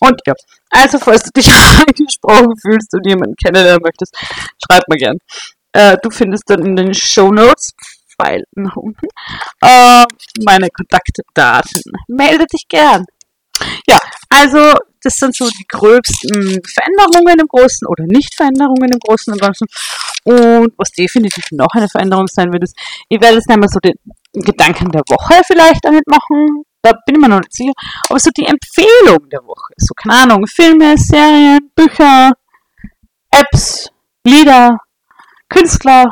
Und 0.00 0.20
ja, 0.26 0.32
also 0.70 0.98
falls 0.98 1.24
du 1.24 1.30
dich 1.30 1.48
angesprochen 1.86 2.56
fühlst 2.60 2.94
und 2.94 3.06
jemanden 3.06 3.36
kennenlernen 3.36 3.82
möchtest, 3.82 4.16
schreib 4.64 4.82
mir 4.88 4.96
gern. 4.96 5.18
Äh, 5.72 5.96
du 6.02 6.10
findest 6.10 6.44
dann 6.46 6.64
in 6.64 6.76
den 6.76 6.94
Show 6.94 7.30
Notes 7.30 7.72
Pfeil 8.16 8.44
nach 8.54 8.76
unten 8.76 9.06
äh, 9.62 10.04
meine 10.44 10.68
Kontaktdaten. 10.70 11.82
Melde 12.08 12.46
dich 12.46 12.66
gern. 12.68 13.04
Ja, 13.88 13.98
also 14.28 14.74
das 15.02 15.14
sind 15.14 15.34
so 15.34 15.48
die 15.48 15.66
gröbsten 15.68 16.60
Veränderungen 16.66 17.38
im 17.38 17.46
Großen 17.46 17.86
oder 17.86 18.04
Nicht-Veränderungen 18.06 18.92
im 18.92 18.98
Großen 18.98 19.32
und 19.32 19.40
Ganzen. 19.40 19.66
Und 20.24 20.72
was 20.76 20.90
definitiv 20.90 21.44
noch 21.52 21.72
eine 21.74 21.88
Veränderung 21.88 22.26
sein 22.26 22.52
wird, 22.52 22.64
ist, 22.64 22.76
ich 23.08 23.20
werde 23.20 23.36
jetzt 23.36 23.48
mehr 23.48 23.68
so 23.68 23.78
den 23.78 23.94
Gedanken 24.32 24.90
der 24.90 25.02
Woche 25.08 25.40
vielleicht 25.46 25.84
damit 25.84 26.06
machen. 26.08 26.64
Da 26.82 26.92
bin 27.06 27.14
ich 27.14 27.20
mir 27.20 27.28
noch 27.28 27.38
nicht 27.38 27.54
sicher. 27.54 27.72
Aber 28.08 28.18
so 28.18 28.30
die 28.36 28.46
Empfehlung 28.46 29.28
der 29.30 29.42
Woche. 29.44 29.72
So, 29.76 29.94
keine 29.94 30.22
Ahnung, 30.22 30.46
Filme, 30.46 30.96
Serien, 30.98 31.70
Bücher, 31.74 32.32
Apps, 33.30 33.88
Lieder, 34.24 34.78
Künstler. 35.48 36.10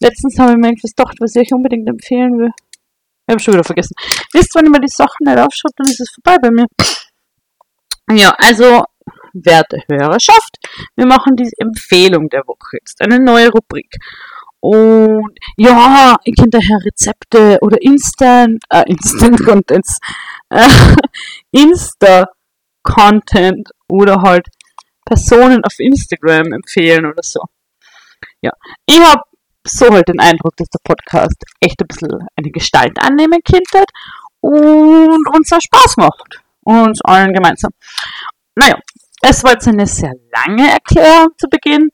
Letztens 0.00 0.38
habe 0.38 0.52
ich 0.52 0.58
mir 0.58 0.68
irgendwas 0.68 0.94
gedacht, 0.94 1.16
was 1.20 1.34
ich 1.34 1.42
euch 1.42 1.52
unbedingt 1.52 1.88
empfehlen 1.88 2.38
will. 2.38 2.50
Ich 3.26 3.32
habe 3.32 3.40
schon 3.40 3.54
wieder 3.54 3.64
vergessen. 3.64 3.94
Wisst, 4.32 4.54
wenn 4.54 4.66
ihr 4.66 4.70
mir 4.70 4.80
die 4.80 4.88
Sachen 4.88 5.24
nicht 5.24 5.38
aufschreibt, 5.38 5.78
dann 5.78 5.86
ist 5.86 6.00
es 6.00 6.14
vorbei 6.14 6.36
bei 6.40 6.50
mir. 6.50 6.66
Ja, 8.10 8.34
also, 8.38 8.84
werte 9.32 9.78
Hörerschaft, 9.88 10.58
wir 10.96 11.06
machen 11.06 11.36
die 11.36 11.50
Empfehlung 11.58 12.28
der 12.28 12.42
Woche 12.46 12.76
jetzt. 12.80 13.00
Eine 13.00 13.18
neue 13.18 13.50
Rubrik. 13.50 13.96
Und 14.60 15.36
ja, 15.58 16.16
ich 16.24 16.36
kenne 16.36 16.50
daher 16.50 16.78
Rezepte 16.84 17.58
oder 17.60 17.82
Instant, 17.82 18.62
äh, 18.70 18.84
Instant 18.86 19.44
Contents, 19.44 19.98
äh, 20.48 20.66
Insta-Content 21.50 23.70
oder 23.88 24.22
halt 24.22 24.46
Personen 25.04 25.62
auf 25.64 25.78
Instagram 25.78 26.54
empfehlen 26.54 27.04
oder 27.04 27.22
so. 27.22 27.42
Ja, 28.44 28.52
ich 28.84 29.00
habe 29.00 29.22
so 29.66 29.88
halt 29.90 30.06
den 30.08 30.20
Eindruck, 30.20 30.54
dass 30.58 30.68
der 30.68 30.80
Podcast 30.84 31.42
echt 31.60 31.80
ein 31.80 31.86
bisschen 31.86 32.10
eine 32.36 32.50
Gestalt 32.50 32.98
annehmen 33.00 33.40
könnte 33.42 33.84
und 34.40 35.26
uns 35.34 35.50
auch 35.50 35.60
Spaß 35.60 35.96
macht. 35.96 36.42
Uns 36.64 37.00
allen 37.04 37.32
gemeinsam. 37.32 37.72
Naja, 38.54 38.78
es 39.22 39.42
war 39.44 39.52
jetzt 39.52 39.66
eine 39.66 39.86
sehr 39.86 40.12
lange 40.34 40.70
Erklärung 40.70 41.28
zu 41.38 41.48
Beginn 41.48 41.90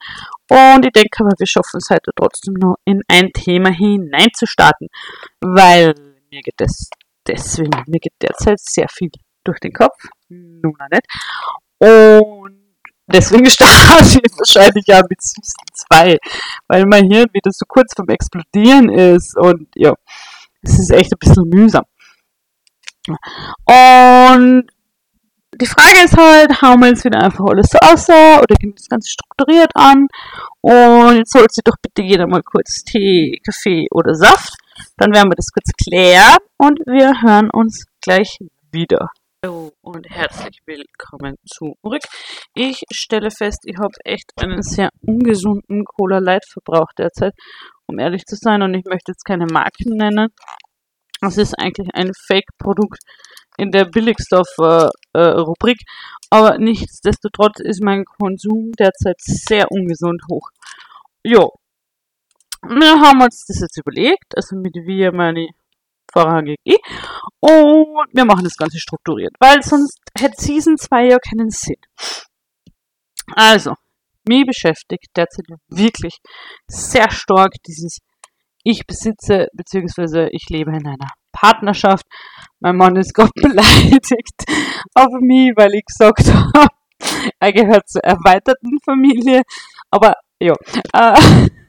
und 0.49 0.85
ich 0.85 0.93
denke 0.93 1.21
aber, 1.21 1.31
wir 1.39 1.47
schaffen 1.47 1.79
es 1.79 1.89
heute 1.91 2.11
trotzdem 2.17 2.55
noch 2.55 2.75
in 2.85 3.03
ein 3.07 3.33
Thema 3.33 3.71
hineinzustarten, 3.71 4.89
weil 5.41 5.95
mir 6.33 6.41
geht 6.43 6.61
es 6.61 6.91
deswegen, 7.25 7.71
mir 7.87 8.01
geht 8.01 8.15
derzeit 8.21 8.59
sehr 8.59 8.89
viel 8.89 9.11
durch 9.45 9.61
den 9.61 9.73
Kopf, 9.73 9.97
nun 10.29 10.77
nicht. 10.91 11.07
Und 11.79 12.61
deswegen 13.07 13.47
starte 13.51 14.21
ich 14.25 14.39
wahrscheinlich 14.39 14.87
ja 14.87 15.01
mit 15.09 15.23
Season 15.23 15.65
2, 15.93 16.19
weil 16.69 16.87
mein 16.87 17.11
Hirn 17.11 17.29
wieder 17.33 17.51
so 17.53 17.65
kurz 17.67 17.93
vom 17.95 18.09
Explodieren 18.09 18.89
ist 18.89 19.37
und 19.37 19.69
ja, 19.75 19.95
es 20.63 20.79
ist 20.79 20.91
echt 20.91 21.13
ein 21.13 21.19
bisschen 21.19 21.49
mühsam. 21.49 21.85
Und 23.67 24.67
die 25.61 25.67
Frage 25.67 26.05
ist 26.05 26.17
halt, 26.17 26.63
hauen 26.63 26.81
wir 26.81 26.89
jetzt 26.89 27.05
wieder 27.05 27.21
einfach 27.21 27.45
alles 27.45 27.69
so 27.71 27.79
außer 27.79 28.41
oder 28.41 28.55
wir 28.61 28.73
das 28.75 28.89
Ganze 28.89 29.11
strukturiert 29.11 29.71
an? 29.75 30.07
Und 30.61 31.17
jetzt 31.17 31.35
holt 31.35 31.53
sie 31.53 31.63
doch 31.65 31.77
bitte 31.83 32.03
jeder 32.03 32.27
mal 32.27 32.43
kurz 32.43 32.85
Tee, 32.85 33.41
Kaffee 33.45 33.87
oder 33.91 34.15
Saft. 34.15 34.55
Dann 34.97 35.13
werden 35.13 35.31
wir 35.31 35.37
das 35.37 35.51
kurz 35.53 35.71
klären 35.73 36.39
und 36.57 36.79
wir 36.87 37.21
hören 37.23 37.51
uns 37.51 37.87
gleich 38.01 38.39
wieder. 38.73 39.11
Hallo 39.43 39.73
und 39.81 40.07
herzlich 40.11 40.61
willkommen 40.67 41.37
zurück. 41.47 42.03
Ich 42.53 42.83
stelle 42.93 43.31
fest, 43.31 43.61
ich 43.65 43.79
habe 43.79 43.95
echt 44.05 44.33
einen 44.37 44.61
sehr 44.61 44.91
ungesunden 45.01 45.87
Cola 45.87 46.19
Light 46.19 46.45
Verbrauch 46.47 46.93
derzeit, 46.99 47.33
um 47.87 47.99
ehrlich 47.99 48.27
zu 48.27 48.37
sein. 48.37 48.61
Und 48.61 48.75
ich 48.75 48.85
möchte 48.85 49.13
jetzt 49.13 49.25
keine 49.25 49.47
Marken 49.47 49.97
nennen. 49.97 50.29
Es 51.23 51.39
ist 51.39 51.59
eigentlich 51.59 51.89
ein 51.95 52.13
Fake-Produkt 52.27 52.99
in 53.57 53.71
der 53.71 53.87
Billigstoff-Rubrik. 53.87 55.79
Äh, 55.81 56.29
aber 56.29 56.59
nichtsdestotrotz 56.59 57.61
ist 57.61 57.83
mein 57.83 58.05
Konsum 58.05 58.73
derzeit 58.79 59.23
sehr 59.23 59.73
ungesund 59.73 60.21
hoch. 60.31 60.51
Jo. 61.25 61.51
Wir 62.69 63.01
haben 63.01 63.23
uns 63.23 63.47
das 63.47 63.61
jetzt 63.61 63.79
überlegt, 63.79 64.37
also 64.37 64.55
mit 64.57 64.75
wir 64.75 65.13
meine 65.13 65.49
vorrangig 66.13 66.59
ich. 66.65 66.79
Und 67.41 68.09
wir 68.13 68.25
machen 68.25 68.45
das 68.45 68.57
Ganze 68.57 68.79
strukturiert, 68.79 69.35
weil 69.41 69.63
sonst 69.63 69.99
hätte 70.19 70.41
Season 70.41 70.77
2 70.77 71.09
ja 71.09 71.19
keinen 71.19 71.51
Sinn. 71.51 71.77
Also, 73.35 73.75
mich 74.29 74.45
beschäftigt 74.47 75.09
derzeit 75.17 75.47
wirklich 75.69 76.19
sehr 76.67 77.11
stark 77.11 77.53
dieses 77.67 77.99
ich 78.63 78.87
besitze 78.87 79.47
bzw. 79.55 80.29
ich 80.33 80.45
lebe 80.51 80.71
in 80.71 80.87
einer 80.87 81.09
Partnerschaft. 81.33 82.05
Mein 82.61 82.77
Mann 82.77 82.97
ist 82.97 83.15
Gott 83.15 83.33
beleidigt 83.35 84.45
auf 84.95 85.13
mich, 85.21 85.53
weil 85.57 85.75
ich 85.75 85.85
gesagt 85.85 86.33
habe, 86.33 86.69
er 87.39 87.53
gehört 87.53 87.89
zur 87.89 88.03
erweiterten 88.05 88.79
Familie. 88.85 89.43
Aber 89.91 90.15
ja, 90.41 90.55
äh, 90.93 91.49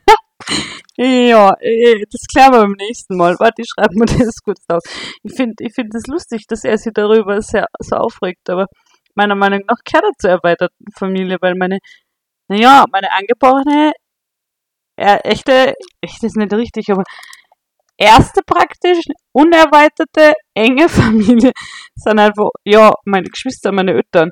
ja, 1.04 1.54
äh, 1.60 2.04
das 2.12 2.22
klären 2.32 2.54
wir 2.54 2.62
beim 2.62 2.74
nächsten 2.74 3.18
Mal. 3.18 3.36
Warte, 3.40 3.62
ich 3.62 3.70
schreibe 3.74 3.96
mir 3.96 4.06
das 4.26 4.42
kurz 4.44 4.64
auf. 4.70 4.84
Ich 5.24 5.36
finde 5.36 5.56
ich 5.60 5.74
find 5.74 5.94
das 5.94 6.08
lustig, 6.08 6.46
dass 6.48 6.64
er 6.64 6.78
sich 6.78 6.94
darüber 6.94 7.42
sehr 7.42 7.68
so 7.80 7.96
aufregt, 7.96 8.50
aber 8.50 8.68
meiner 9.16 9.36
Meinung 9.36 9.62
nach 9.68 9.78
gehört 9.84 10.06
er 10.06 10.18
zur 10.20 10.30
erweiterten 10.32 10.86
Familie, 10.98 11.38
weil 11.42 11.56
meine, 11.56 11.80
naja, 12.50 12.86
meine 12.92 13.12
Angeborene 13.12 13.94
ja, 14.98 15.18
echte, 15.18 15.74
echt 16.02 16.24
ist 16.24 16.38
nicht 16.38 16.54
richtig, 16.54 16.90
aber 16.92 17.04
erste 17.98 18.42
praktisch 18.46 19.04
unerweiterte, 19.34 20.34
enge 20.56 20.90
Familie 20.90 21.52
sind 21.96 22.20
einfach, 22.20 22.50
ja, 22.66 22.94
meine 23.06 23.28
Geschwister, 23.30 23.72
meine 23.72 23.94
Eltern. 23.94 24.30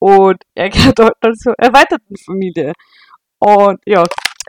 Und 0.00 0.38
er 0.54 0.70
gehört 0.70 0.98
halt 1.00 1.38
zur 1.38 1.54
erweiterten 1.58 2.16
Familie. 2.24 2.72
Und 3.40 3.80
ja, 3.86 4.04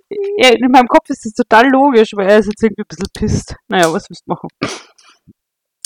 in 0.09 0.71
meinem 0.71 0.87
Kopf 0.87 1.09
ist 1.09 1.25
das 1.25 1.33
total 1.33 1.69
logisch, 1.69 2.11
weil 2.15 2.29
er 2.29 2.39
ist 2.39 2.47
jetzt 2.47 2.63
irgendwie 2.63 2.81
ein 2.81 2.87
bisschen 2.87 3.07
pisst. 3.13 3.55
Naja, 3.67 3.93
was 3.93 4.09
willst 4.09 4.23
du 4.25 4.31
machen? 4.31 4.49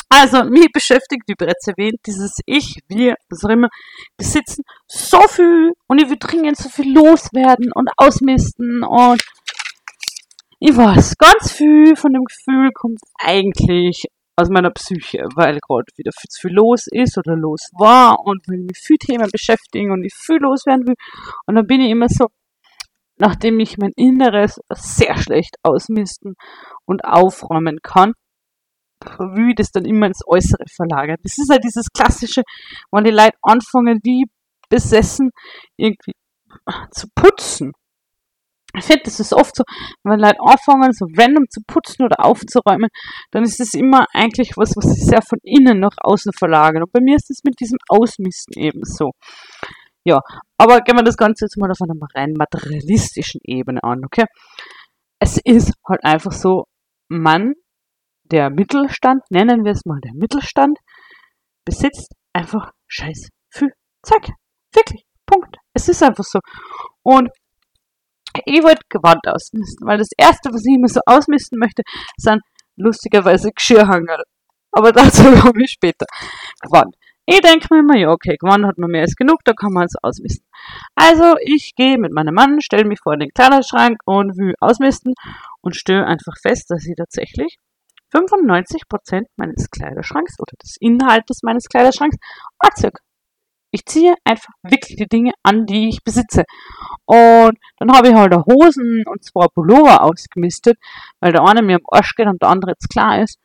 Also, 0.09 0.43
mich 0.43 0.71
beschäftigt, 0.71 1.23
wie 1.27 1.33
bereits 1.33 1.67
erwähnt, 1.67 1.99
dieses 2.05 2.37
Ich, 2.45 2.77
wir, 2.87 3.15
was 3.29 3.43
auch 3.43 3.49
immer, 3.49 3.69
besitzen 4.15 4.63
so 4.87 5.19
viel 5.27 5.73
und 5.87 5.99
ich 5.99 6.07
will 6.09 6.17
dringend 6.19 6.55
so 6.55 6.69
viel 6.69 6.93
loswerden 6.93 7.71
und 7.73 7.89
ausmisten 7.97 8.83
und 8.83 9.21
ich 10.59 10.77
weiß, 10.77 11.17
ganz 11.17 11.51
viel 11.51 11.95
von 11.95 12.13
dem 12.13 12.23
Gefühl 12.23 12.71
kommt 12.73 12.99
eigentlich 13.19 14.05
aus 14.35 14.49
meiner 14.49 14.71
Psyche, 14.71 15.25
weil 15.35 15.59
gerade 15.59 15.85
wieder 15.97 16.11
viel 16.11 16.29
zu 16.29 16.41
viel 16.41 16.55
los 16.55 16.85
ist 16.91 17.17
oder 17.17 17.35
los 17.35 17.69
war 17.77 18.19
und 18.23 18.41
weil 18.47 18.59
mich 18.59 18.77
viel 18.77 18.97
Themen 18.97 19.29
beschäftigen 19.31 19.91
und 19.91 20.03
ich 20.03 20.13
viel 20.13 20.37
loswerden 20.37 20.87
will. 20.87 20.95
Und 21.47 21.55
dann 21.55 21.67
bin 21.67 21.81
ich 21.81 21.91
immer 21.91 22.07
so, 22.07 22.27
nachdem 23.23 23.59
ich 23.61 23.77
mein 23.77 23.93
Inneres 23.95 24.59
sehr 24.69 25.15
schlecht 25.17 25.55
ausmisten 25.63 26.35
und 26.85 27.05
aufräumen 27.05 27.79
kann, 27.81 28.11
ich 29.49 29.55
das 29.55 29.71
dann 29.71 29.85
immer 29.85 30.07
ins 30.07 30.21
Äußere 30.27 30.65
verlagern. 30.75 31.17
Das 31.23 31.37
ist 31.37 31.49
halt 31.49 31.63
dieses 31.63 31.87
klassische, 31.93 32.43
wenn 32.91 33.05
die 33.05 33.11
Leute 33.11 33.37
anfangen, 33.41 33.99
wie 34.03 34.25
besessen 34.69 35.31
irgendwie 35.77 36.13
zu 36.91 37.07
putzen 37.15 37.71
ich 38.75 38.85
finde, 38.85 39.03
das 39.05 39.19
ist 39.19 39.33
oft 39.33 39.55
so, 39.55 39.63
wenn 40.03 40.19
Leute 40.19 40.39
anfangen, 40.39 40.93
so 40.93 41.05
random 41.15 41.45
zu 41.47 41.61
putzen 41.67 42.05
oder 42.05 42.25
aufzuräumen, 42.25 42.89
dann 43.29 43.43
ist 43.43 43.59
das 43.59 43.75
immer 43.75 44.07
eigentlich 44.13 44.53
was, 44.57 44.75
was 44.75 44.85
sich 44.85 45.05
sehr 45.05 45.21
von 45.21 45.37
innen 45.43 45.79
nach 45.79 45.95
außen 45.97 46.31
verlagert. 46.33 46.81
Und 46.81 46.91
bei 46.91 46.99
mir 46.99 47.15
ist 47.15 47.29
das 47.29 47.43
mit 47.43 47.59
diesem 47.59 47.77
Ausmisten 47.87 48.59
eben 48.59 48.83
so. 48.83 49.11
Ja, 50.05 50.21
aber 50.57 50.81
gehen 50.81 50.97
wir 50.97 51.03
das 51.03 51.17
Ganze 51.17 51.45
jetzt 51.45 51.57
mal 51.57 51.71
auf 51.71 51.81
einer 51.81 51.95
rein 52.13 52.33
materialistischen 52.33 53.39
Ebene 53.43 53.83
an, 53.83 54.03
okay? 54.05 54.25
Es 55.19 55.37
ist 55.37 55.73
halt 55.87 56.03
einfach 56.03 56.33
so, 56.33 56.65
Mann, 57.07 57.53
der 58.23 58.49
Mittelstand, 58.49 59.21
nennen 59.29 59.63
wir 59.63 59.71
es 59.71 59.85
mal 59.85 59.99
der 60.01 60.13
Mittelstand, 60.13 60.77
besitzt 61.65 62.13
einfach 62.33 62.71
scheiß 62.87 63.29
viel 63.49 63.71
Zack. 64.03 64.29
Wirklich. 64.73 65.05
Punkt. 65.25 65.57
Es 65.73 65.87
ist 65.87 66.03
einfach 66.03 66.23
so. 66.23 66.39
Und 67.03 67.29
ich 68.45 68.63
wollte 68.63 68.81
Gewand 68.89 69.21
ausmisten, 69.27 69.87
weil 69.87 69.97
das 69.97 70.09
erste, 70.17 70.49
was 70.49 70.65
ich 70.65 70.75
immer 70.75 70.87
so 70.87 70.99
ausmisten 71.05 71.59
möchte, 71.59 71.83
sind 72.17 72.41
lustigerweise 72.75 73.51
Geschirrhangel. 73.51 74.23
Aber 74.71 74.91
dazu 74.91 75.23
komme 75.41 75.63
ich 75.63 75.71
später. 75.71 76.05
Gewand. 76.61 76.95
Ich 77.25 77.39
denke 77.39 77.67
mir 77.71 77.79
immer, 77.79 77.97
ja, 77.97 78.09
okay, 78.09 78.35
Gewand 78.37 78.65
hat 78.65 78.77
man 78.77 78.91
mehr 78.91 79.01
als 79.01 79.15
genug, 79.15 79.39
da 79.45 79.53
kann 79.53 79.71
man 79.71 79.85
es 79.85 79.95
ausmisten. 80.01 80.45
Also, 80.93 81.35
ich 81.41 81.73
gehe 81.75 81.97
mit 81.97 82.11
meinem 82.11 82.33
Mann, 82.33 82.59
stelle 82.59 82.83
mich 82.83 82.99
vor 83.01 83.15
den 83.15 83.29
Kleiderschrank 83.29 83.97
und 84.05 84.37
will 84.37 84.55
ausmisten 84.59 85.13
und 85.61 85.75
stelle 85.77 86.05
einfach 86.05 86.33
fest, 86.41 86.69
dass 86.69 86.85
ich 86.85 86.95
tatsächlich 86.97 87.59
95% 88.13 89.23
meines 89.37 89.69
Kleiderschranks 89.69 90.37
oder 90.39 90.53
des 90.61 90.75
Inhaltes 90.79 91.43
meines 91.43 91.69
Kleiderschranks 91.69 92.17
Anzug. 92.59 92.99
Ich 93.71 93.85
ziehe 93.85 94.15
einfach 94.23 94.53
wirklich 94.61 94.97
die 94.97 95.07
Dinge 95.07 95.31
an, 95.43 95.65
die 95.65 95.89
ich 95.89 96.03
besitze. 96.03 96.43
Und 97.05 97.57
dann 97.79 97.91
habe 97.91 98.09
ich 98.09 98.13
halt 98.13 98.35
Hosen 98.35 99.03
und 99.07 99.23
zwei 99.23 99.47
Pullover 99.47 100.03
ausgemistet, 100.03 100.77
weil 101.21 101.31
der 101.31 101.43
eine 101.43 101.63
mir 101.63 101.77
am 101.77 101.85
Arsch 101.89 102.13
geht 102.15 102.27
und 102.27 102.41
der 102.41 102.49
andere 102.49 102.71
jetzt 102.71 102.89
klar 102.89 103.23
ist. 103.23 103.39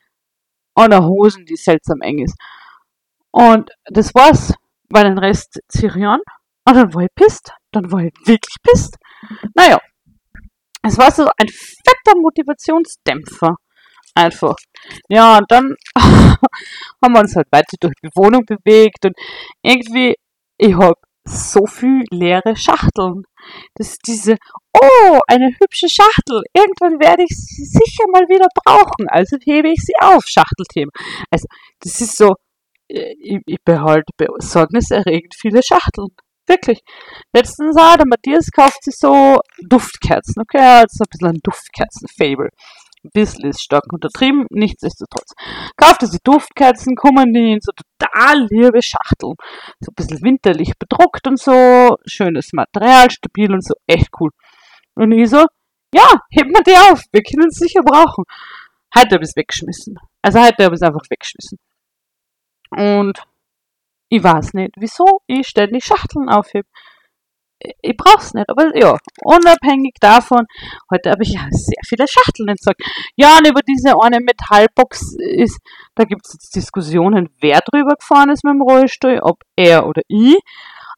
Und 0.75 0.95
Hosen, 0.95 1.47
die 1.47 1.57
seltsam 1.57 2.03
eng 2.03 2.19
ist. 2.19 2.37
Und 3.31 3.71
das 3.87 4.15
war's, 4.15 4.55
weil 4.89 5.05
den 5.05 5.19
Rest 5.19 5.61
ziehe 5.69 5.93
ich 5.95 6.07
an. 6.07 6.21
Und 6.67 6.75
dann 6.75 6.95
war 6.95 7.03
ich 7.03 7.15
pisst. 7.15 7.53
Dann 7.73 7.91
war 7.93 8.01
ich 8.01 8.13
wirklich 8.25 8.57
pisst. 8.63 8.97
Naja, 9.55 9.79
es 10.83 10.97
war 10.99 11.11
so 11.11 11.25
ein 11.37 11.49
fetter 11.49 12.19
Motivationsdämpfer. 12.21 13.57
Einfach. 14.15 14.57
Ja, 15.09 15.39
und 15.39 15.47
dann 15.49 15.75
haben 15.97 17.13
wir 17.13 17.21
uns 17.21 17.37
halt 17.37 17.47
weiter 17.53 17.77
durch 17.81 17.95
die 18.03 18.11
Wohnung 18.15 18.45
bewegt 18.47 19.05
und 19.05 19.15
irgendwie, 19.63 20.17
ich 20.57 20.75
hab 20.75 20.97
so 21.25 21.67
viel 21.67 22.05
leere 22.11 22.57
Schachteln. 22.57 23.23
Das 23.75 23.91
ist 23.91 24.01
diese, 24.07 24.37
oh, 24.75 25.21
eine 25.29 25.51
hübsche 25.61 25.89
Schachtel. 25.89 26.43
Irgendwann 26.53 27.01
werde 27.01 27.23
ich 27.23 27.37
sie 27.37 27.65
sicher 27.65 28.05
mal 28.11 28.27
wieder 28.29 28.49
brauchen. 28.65 29.09
Also 29.09 29.37
hebe 29.45 29.69
ich 29.69 29.81
sie 29.81 29.95
auf, 30.01 30.25
Schachtelthema. 30.27 30.91
Also, 31.31 31.47
das 31.81 32.01
ist 32.01 32.17
so, 32.17 32.35
ich, 32.89 33.39
ich 33.47 33.59
behalte 33.65 34.13
besorgniserregend 34.17 35.35
viele 35.39 35.63
Schachteln. 35.63 36.09
Wirklich. 36.47 36.81
Letztens 37.35 37.77
auch, 37.77 37.97
der 37.97 38.07
Matthias 38.07 38.51
kauft 38.51 38.83
sich 38.83 38.95
so 38.97 39.39
Duftkerzen. 39.69 40.41
Okay, 40.41 40.59
er 40.59 40.81
hat 40.81 40.91
so 40.91 41.05
ein 41.05 41.11
bisschen 41.11 41.29
ein 41.29 41.41
Duftkerzen-Fable. 41.43 42.49
Ein 43.05 43.11
bisschen 43.13 43.49
ist 43.49 43.63
stark 43.63 43.93
untertrieben, 43.93 44.47
nichtsdestotrotz. 44.51 45.33
Kaufte 45.77 46.07
sie 46.07 46.19
Duftkerzen, 46.25 46.97
kommen 46.97 47.33
die 47.33 47.53
in 47.53 47.61
so 47.61 47.73
total 47.73 48.47
liebe 48.51 48.83
Schachteln. 48.83 49.35
So 49.81 49.91
ein 49.91 49.95
bisschen 49.95 50.23
winterlich 50.23 50.73
bedruckt 50.79 51.27
und 51.27 51.39
so. 51.39 51.97
Schönes 52.07 52.53
Material, 52.53 53.11
stabil 53.11 53.53
und 53.53 53.65
so. 53.65 53.75
Echt 53.87 54.09
cool. 54.19 54.31
Und 54.95 55.13
ich 55.13 55.31
so, 55.31 55.45
ja, 55.95 56.21
heb 56.33 56.49
mal 56.51 56.63
die 56.67 56.77
auf, 56.77 57.03
wir 57.13 57.23
können 57.23 57.49
es 57.49 57.59
sicher 57.59 57.83
brauchen. 57.83 58.25
Heute 58.97 59.15
habe 59.15 59.25
ich 59.25 59.31
es 59.31 59.37
weggeschmissen. 59.37 59.97
Also 60.23 60.41
heute 60.41 60.65
habe 60.65 60.75
ich 60.75 60.81
es 60.81 60.83
einfach 60.83 61.05
weggeschmissen. 61.09 61.59
Und 62.71 63.23
ich 64.09 64.23
weiß 64.23 64.55
nicht, 64.55 64.73
wieso 64.79 65.21
ich 65.27 65.47
ständig 65.47 65.85
Schachteln 65.85 66.29
aufhebe. 66.29 66.69
Ich 67.83 67.97
brauch's 67.97 68.35
nicht, 68.35 68.49
aber 68.49 68.77
ja, 68.79 68.97
unabhängig 69.25 69.95
davon, 70.01 70.47
heute 70.93 71.11
habe 71.11 71.25
ich 71.25 71.33
ja 71.33 71.41
sehr 71.51 71.83
viele 71.85 72.07
Schachteln 72.07 72.49
entsorgt. 72.49 72.81
Ja, 73.17 73.37
und 73.39 73.49
über 73.49 73.63
diese 73.63 73.95
eine 74.01 74.21
Metallbox 74.21 75.17
ist, 75.19 75.59
da 75.97 76.05
gibt's 76.05 76.35
jetzt 76.35 76.55
Diskussionen, 76.55 77.29
wer 77.41 77.61
drüber 77.61 77.97
gefahren 77.97 78.31
ist 78.31 78.45
mit 78.45 78.55
dem 78.55 78.63
Rollstuhl, 78.63 79.19
ob 79.23 79.39
er 79.57 79.89
oder 79.89 80.03
ich. 80.07 80.39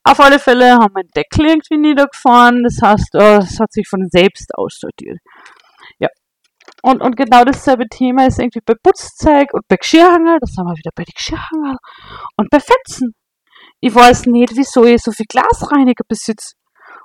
Auf 0.05 0.21
alle 0.21 0.39
Fälle 0.39 0.75
haben 0.75 0.95
wir 0.95 1.03
den 1.05 1.11
Deckel 1.17 1.47
irgendwie 1.47 1.79
niedergefahren, 1.79 2.63
das 2.63 2.79
heißt, 2.83 3.15
es 3.15 3.59
hat 3.59 3.73
sich 3.73 3.89
von 3.89 4.07
selbst 4.11 4.55
aussortiert. 4.55 5.19
Und, 6.83 7.03
und 7.03 7.17
genau 7.17 7.45
dasselbe 7.45 7.87
Thema 7.89 8.27
ist 8.27 8.39
irgendwie 8.39 8.61
bei 8.65 8.75
Putzzeug 8.83 9.53
und 9.53 9.67
bei 9.69 9.77
Geschirrhanger, 9.77 10.39
das 10.41 10.57
haben 10.57 10.67
wir 10.67 10.77
wieder 10.77 10.91
bei 10.95 11.05
den 11.05 11.13
Geschirrhanger 11.15 11.77
und 12.37 12.49
bei 12.51 12.61
Fetzen. 12.61 13.15
Ich 13.81 13.95
weiß 13.95 14.27
nicht, 14.27 14.53
wieso 14.57 14.85
ich 14.85 15.03
so 15.03 15.13
viel 15.13 15.27
Glasreiniger 15.27 16.05
besitze. 16.07 16.55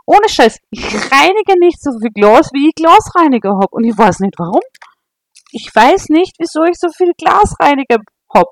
Ohne 0.05 0.29
Scheiß, 0.29 0.59
ich 0.69 1.11
reinige 1.11 1.59
nicht 1.59 1.81
so 1.81 1.91
viel 1.99 2.11
Glas, 2.11 2.51
wie 2.53 2.67
ich 2.67 2.75
Glasreiniger 2.75 3.51
habe. 3.55 3.71
Und 3.71 3.85
ich 3.85 3.97
weiß 3.97 4.19
nicht 4.19 4.35
warum. 4.37 4.61
Ich 5.51 5.73
weiß 5.73 6.09
nicht, 6.09 6.35
wieso 6.37 6.63
ich 6.63 6.77
so 6.77 6.89
viel 6.89 7.11
Glasreiniger 7.17 7.97
habe. 8.33 8.49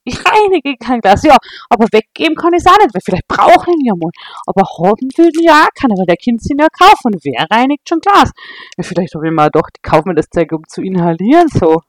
Ich 0.04 0.18
reinige 0.24 0.76
kein 0.78 1.00
Glas, 1.00 1.22
ja, 1.24 1.36
aber 1.68 1.84
weggeben 1.92 2.34
kann 2.34 2.54
ich 2.54 2.64
es 2.64 2.66
auch 2.66 2.78
nicht, 2.78 2.94
weil 2.94 3.02
vielleicht 3.04 3.28
brauche 3.28 3.70
ich 3.70 3.76
ihn 3.76 3.84
ja 3.84 3.92
mal. 3.94 4.10
Aber 4.46 4.62
haben 4.62 5.08
will 5.16 5.30
ja 5.42 5.64
auch 5.64 5.68
keiner, 5.78 5.94
weil 5.94 6.06
der 6.06 6.16
Kind 6.16 6.42
sie 6.42 6.54
ja 6.58 6.68
kaufen. 6.68 7.18
Wer 7.22 7.46
reinigt 7.50 7.86
schon 7.86 8.00
Glas? 8.00 8.30
Ja, 8.78 8.82
vielleicht 8.82 9.14
habe 9.14 9.26
ich 9.26 9.32
mal 9.32 9.50
doch, 9.50 9.68
die 9.68 9.82
kaufen 9.82 10.08
mir 10.08 10.14
das 10.14 10.30
Zeug, 10.32 10.52
um 10.52 10.62
zu 10.66 10.80
inhalieren, 10.80 11.48
so. 11.48 11.82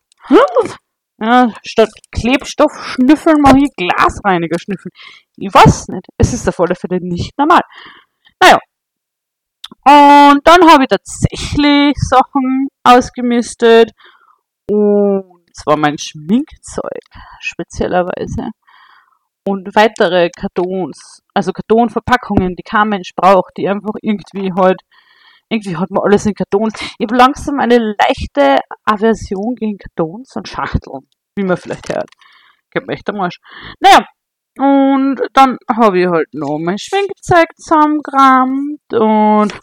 Ja, 1.22 1.54
statt 1.64 1.90
Klebstoff 2.12 2.74
schnüffeln, 2.84 3.42
mache 3.42 3.60
ich 3.60 3.70
Glasreiniger 3.78 4.58
schnüffeln. 4.58 4.92
Ich 5.38 5.54
weiß 5.54 5.90
nicht. 5.90 6.08
Es 6.18 6.34
ist 6.34 6.50
auf 6.50 6.60
alle 6.60 6.74
Fälle 6.76 7.00
nicht 7.00 7.38
normal. 7.38 7.62
Naja. 8.42 8.58
Und 9.86 10.42
dann 10.44 10.68
habe 10.68 10.84
ich 10.84 10.90
tatsächlich 10.90 11.96
Sachen 11.98 12.70
ausgemistet. 12.84 13.92
Und 14.68 15.41
zwar 15.54 15.78
mein 15.78 15.98
Schminkzeug 15.98 17.02
speziellerweise 17.40 18.52
und 19.48 19.76
weitere 19.76 20.30
Kartons, 20.30 21.22
also 21.34 21.52
Kartonverpackungen, 21.52 22.56
die 22.56 22.64
kein 22.64 22.90
Mensch 22.90 23.14
braucht, 23.16 23.58
die 23.58 23.68
einfach 23.68 23.94
irgendwie 24.02 24.52
halt, 24.54 24.82
irgendwie 25.50 25.78
hat 25.78 25.90
man 25.90 26.04
alles 26.04 26.26
in 26.26 26.34
Kartons. 26.34 26.74
Ich 27.00 27.08
habe 27.08 27.16
langsam 27.16 27.60
eine 27.60 27.78
leichte 27.78 28.60
Aversion 28.86 29.56
gegen 29.56 29.78
Kartons 29.78 30.36
und 30.36 30.48
Schachteln, 30.48 31.08
wie 31.36 31.44
man 31.44 31.58
vielleicht 31.58 31.90
hört. 31.90 32.10
Ich 32.74 32.82
mir 32.82 32.94
echt 32.94 33.10
am 33.10 33.20
Arsch. 33.20 33.40
Naja, 33.80 34.06
und 34.58 35.20
dann 35.34 35.58
habe 35.76 36.00
ich 36.00 36.08
halt 36.08 36.28
noch 36.34 36.58
mein 36.60 36.78
Schminkzeug 36.78 37.48
zusammengerammt 37.56 38.94
und 38.94 39.60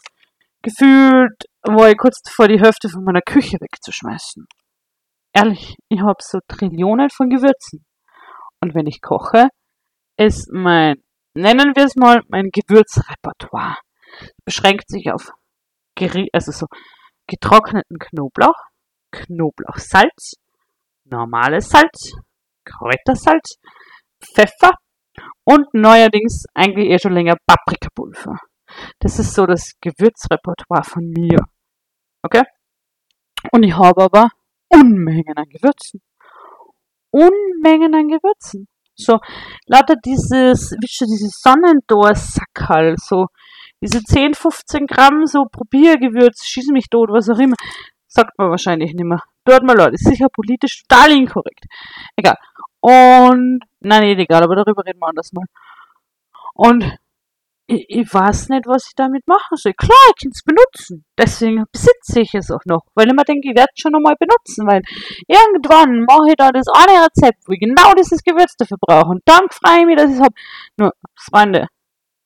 gefühlt 0.61 1.45
war 1.63 1.89
ich 1.89 1.97
kurz 1.97 2.21
davor, 2.21 2.47
die 2.47 2.59
Hälfte 2.59 2.89
von 2.89 3.03
meiner 3.03 3.21
Küche 3.21 3.57
wegzuschmeißen 3.59 4.45
ehrlich, 5.33 5.75
ich 5.89 6.01
habe 6.01 6.17
so 6.19 6.39
Trillionen 6.47 7.09
von 7.09 7.29
Gewürzen. 7.29 7.85
Und 8.61 8.75
wenn 8.75 8.87
ich 8.87 9.01
koche, 9.01 9.49
ist 10.17 10.49
mein, 10.51 10.95
nennen 11.33 11.73
wir 11.75 11.85
es 11.85 11.95
mal, 11.95 12.21
mein 12.27 12.49
Gewürzrepertoire. 12.51 13.77
Beschränkt 14.43 14.89
sich 14.89 15.11
auf 15.11 15.31
Geri 15.95 16.29
also 16.33 16.51
so 16.51 16.65
getrockneten 17.27 17.97
Knoblauch, 17.99 18.59
Knoblauchsalz, 19.11 20.33
normales 21.05 21.69
Salz, 21.69 22.13
Kräutersalz, 22.65 23.57
Pfeffer 24.21 24.73
und 25.43 25.73
neuerdings 25.73 26.45
eigentlich 26.53 26.89
eher 26.89 26.99
schon 26.99 27.13
länger 27.13 27.37
Paprikapulver. 27.45 28.35
Das 28.99 29.19
ist 29.19 29.33
so 29.33 29.45
das 29.45 29.73
Gewürzrepertoire 29.81 30.83
von 30.83 31.03
mir. 31.05 31.39
Okay? 32.23 32.43
Und 33.51 33.63
ich 33.63 33.75
habe 33.75 34.03
aber 34.03 34.29
Unmengen 34.69 35.37
an 35.37 35.49
Gewürzen. 35.49 36.01
Unmengen 37.11 37.93
an 37.95 38.07
Gewürzen. 38.07 38.67
So, 38.95 39.19
lauter 39.65 39.95
dieses, 39.95 40.71
wie 40.71 40.87
schon 40.87 41.07
dieses 41.07 41.39
Sonnendor-Sackerl, 41.41 42.95
so, 42.97 43.27
diese 43.81 44.03
10, 44.03 44.33
15 44.33 44.87
Gramm, 44.87 45.25
so 45.25 45.45
Probiergewürz, 45.49 46.43
schieß 46.45 46.67
mich 46.71 46.89
tot, 46.89 47.09
was 47.09 47.29
auch 47.29 47.39
immer, 47.39 47.55
sagt 48.07 48.37
man 48.37 48.49
wahrscheinlich 48.49 48.93
nicht 48.93 49.05
mehr. 49.05 49.23
Dort 49.45 49.63
mal 49.63 49.77
Leute, 49.77 49.93
ist 49.93 50.05
sicher 50.05 50.27
politisch 50.29 50.83
total 50.83 51.13
inkorrekt. 51.13 51.65
Egal. 52.17 52.35
Und, 52.81 53.61
nein, 53.79 54.03
nicht 54.03 54.19
egal, 54.19 54.43
aber 54.43 54.55
darüber 54.55 54.85
reden 54.85 54.99
wir 54.99 55.07
anders 55.07 55.31
mal. 55.31 55.45
Und 56.53 56.97
ich, 57.69 57.85
ich 57.87 58.13
weiß 58.13 58.49
nicht, 58.49 58.65
was 58.65 58.87
ich 58.87 58.95
damit 58.95 59.27
machen 59.27 59.55
soll. 59.55 59.73
Klar, 59.73 59.97
ich 60.09 60.23
kann 60.23 60.31
es 60.33 60.43
benutzen. 60.43 61.05
Deswegen 61.17 61.65
besitze 61.71 62.21
ich 62.21 62.33
es 62.33 62.49
auch 62.49 62.65
noch. 62.65 62.81
Weil 62.95 63.07
ich 63.07 63.13
mir 63.13 63.23
denke, 63.23 63.49
ich 63.49 63.55
werde 63.55 63.71
es 63.75 63.81
schon 63.81 63.91
nochmal 63.91 64.15
benutzen. 64.19 64.65
Weil 64.65 64.81
irgendwann 65.27 66.01
mache 66.01 66.29
ich 66.29 66.35
da 66.35 66.51
das 66.51 66.65
eine 66.67 67.05
Rezept, 67.05 67.47
wo 67.47 67.53
ich 67.53 67.59
genau 67.59 67.93
dieses 67.93 68.23
Gewürz 68.23 68.55
dafür 68.57 68.77
brauche. 68.81 69.09
Und 69.09 69.21
dann 69.25 69.47
freue 69.51 69.81
ich 69.81 69.85
mich, 69.85 69.97
dass 69.97 70.09
ich 70.09 70.15
es 70.17 70.21
habe. 70.21 70.33
Nur, 70.77 70.93
Freunde, 71.15 71.67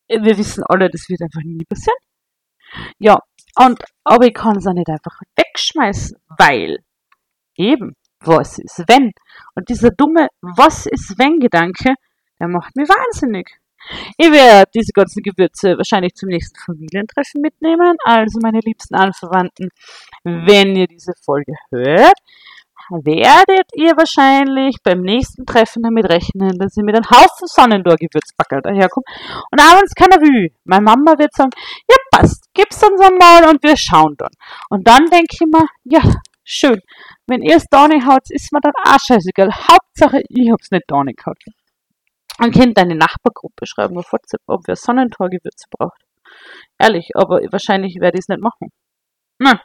wir 0.08 0.38
wissen 0.38 0.64
alle, 0.68 0.90
das 0.90 1.10
wird 1.10 1.22
einfach 1.22 1.42
nie 1.44 1.66
passieren. 1.66 1.98
Ja, 3.00 3.20
und, 3.60 3.84
aber 4.04 4.26
ich 4.26 4.34
kann 4.34 4.58
es 4.58 4.66
auch 4.66 4.74
nicht 4.74 4.90
einfach 4.90 5.20
wegschmeißen, 5.36 6.18
weil 6.38 6.80
eben, 7.56 7.96
was 8.20 8.58
ist 8.58 8.84
wenn? 8.88 9.12
Und 9.56 9.70
dieser 9.70 9.90
dumme 9.90 10.28
Was 10.42 10.86
ist 10.86 11.20
wenn 11.20 11.40
Gedanke, 11.40 11.96
der 12.40 12.48
macht 12.48 12.76
mich 12.76 12.88
wahnsinnig. 12.88 13.60
Ich 14.18 14.32
werde 14.32 14.70
diese 14.74 14.92
ganzen 14.94 15.22
Gewürze 15.24 15.78
wahrscheinlich 15.78 16.14
zum 16.16 16.30
nächsten 16.30 16.58
Familientreffen 16.60 17.42
mitnehmen. 17.42 17.96
Also 18.04 18.40
meine 18.42 18.60
liebsten 18.64 18.96
Anverwandten, 18.96 19.70
wenn 20.24 20.76
ihr 20.76 20.88
diese 20.88 21.14
Folge 21.26 21.54
hört, 21.72 22.18
werdet 22.90 23.70
ihr 23.76 23.96
wahrscheinlich 23.96 24.78
beim 24.84 25.02
nächsten 25.02 25.46
Treffen 25.46 25.84
damit 25.84 26.10
rechnen, 26.10 26.58
dass 26.60 26.76
ihr 26.78 26.84
mit 26.84 26.96
einem 26.96 27.10
Haufen 27.10 27.48
Sonnendor-Gewürzbackel 27.48 28.62
daherkommt. 28.62 29.06
Und 29.52 29.62
abends 29.62 29.94
keine 29.96 30.18
Rü. 30.18 30.50
Meine 30.66 30.84
Mama 30.84 31.18
wird 31.18 31.34
sagen, 31.34 31.52
ja 31.90 31.96
passt, 32.12 32.46
gib's 32.54 32.84
uns 32.84 33.00
einmal 33.02 33.50
und 33.50 33.64
wir 33.64 33.78
schauen 33.78 34.16
dann. 34.18 34.32
Und 34.70 34.88
dann 34.88 35.06
denke 35.10 35.28
ich 35.32 35.42
mir, 35.42 35.66
ja, 35.86 36.02
schön. 36.44 36.80
Wenn 37.28 37.42
ihr 37.42 37.58
es 37.58 37.66
da 37.70 37.88
nicht 37.88 38.06
haut, 38.06 38.30
ist 38.30 38.52
mir 38.52 38.60
dann 38.62 38.74
auch 38.84 39.00
scheißegal. 39.00 39.50
Hauptsache, 39.52 40.22
ich 40.28 40.52
hab's 40.52 40.72
nicht 40.72 40.84
da 40.88 41.04
nicht 41.04 41.18
gehabt. 41.18 41.44
Man 42.40 42.52
kennt 42.52 42.78
deine 42.78 42.96
Nachbargruppe 42.96 43.66
schreiben 43.66 43.98
auf 43.98 44.12
WhatsApp, 44.12 44.42
ob 44.48 44.62
wer 44.68 44.76
Sonnentorgewürze 44.76 45.68
braucht. 45.70 46.02
Ehrlich, 46.80 47.10
aber 47.16 47.42
wahrscheinlich 47.52 47.98
werde 48.00 48.18
ich 48.18 48.24
es 48.24 48.28
nicht 48.28 48.42
machen. 48.42 48.70
Nein. 49.40 49.60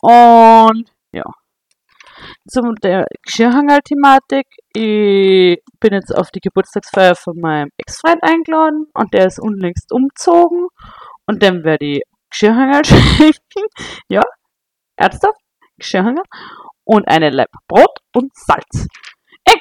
Und 0.00 0.90
ja. 1.12 1.24
Zum 2.48 2.74
der 2.76 3.06
Geschirrhangel-Thematik. 3.24 4.46
Ich 4.74 5.62
bin 5.80 5.92
jetzt 5.94 6.14
auf 6.14 6.30
die 6.30 6.40
Geburtstagsfeier 6.40 7.14
von 7.14 7.38
meinem 7.40 7.70
Ex-Freund 7.78 8.22
eingeladen 8.22 8.86
und 8.92 9.14
der 9.14 9.26
ist 9.26 9.40
unlängst 9.40 9.92
umgezogen 9.92 10.68
und 11.26 11.42
dem 11.42 11.64
werde 11.64 11.84
ich 11.84 12.02
Geschirrhangel 12.30 12.84
schenken. 12.84 13.66
Ja, 14.08 14.22
ernsthaft? 14.96 15.40
Geschirrhangel. 15.78 16.24
Und 16.84 17.08
eine 17.08 17.30
Laib 17.30 17.48
Brot 17.68 17.98
und 18.14 18.32
Salz 18.34 18.86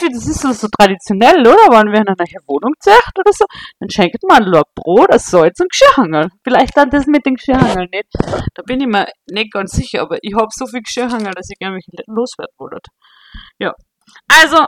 irgendwie, 0.02 0.14
das 0.14 0.28
ist 0.28 0.42
so, 0.42 0.68
traditionell, 0.68 1.42
oder? 1.42 1.70
Wenn 1.70 1.92
wir 1.92 2.02
in 2.02 2.08
einer 2.08 2.48
Wohnung 2.48 2.74
zeigt 2.80 3.18
oder 3.18 3.32
so, 3.32 3.46
dann 3.80 3.90
schenkt 3.90 4.24
man 4.28 4.44
ein 4.44 4.62
Brot, 4.76 5.12
ein 5.12 5.20
Salz 5.20 5.60
und 5.60 5.72
Geschirrhangel. 5.72 6.30
Vielleicht 6.44 6.76
dann 6.78 6.90
das 6.90 7.06
mit 7.08 7.26
den 7.26 7.36
Geschirrhangel 7.36 7.88
nicht. 7.92 8.10
Da 8.56 8.62
bin 8.64 8.82
ich 8.82 8.88
mir 8.88 9.08
nicht 9.30 9.52
ganz 9.52 9.72
sicher, 9.72 10.02
aber 10.02 10.18
ich 10.22 10.34
habe 10.36 10.48
so 10.52 10.66
viel 10.66 10.82
Geschirrhangel, 10.82 11.34
dass 11.34 11.50
ich 11.50 11.60
gerne 11.60 11.76
mich 11.76 11.86
loswerden 12.08 12.56
wollte. 12.58 12.90
Ja. 13.60 13.74
Also, 14.28 14.66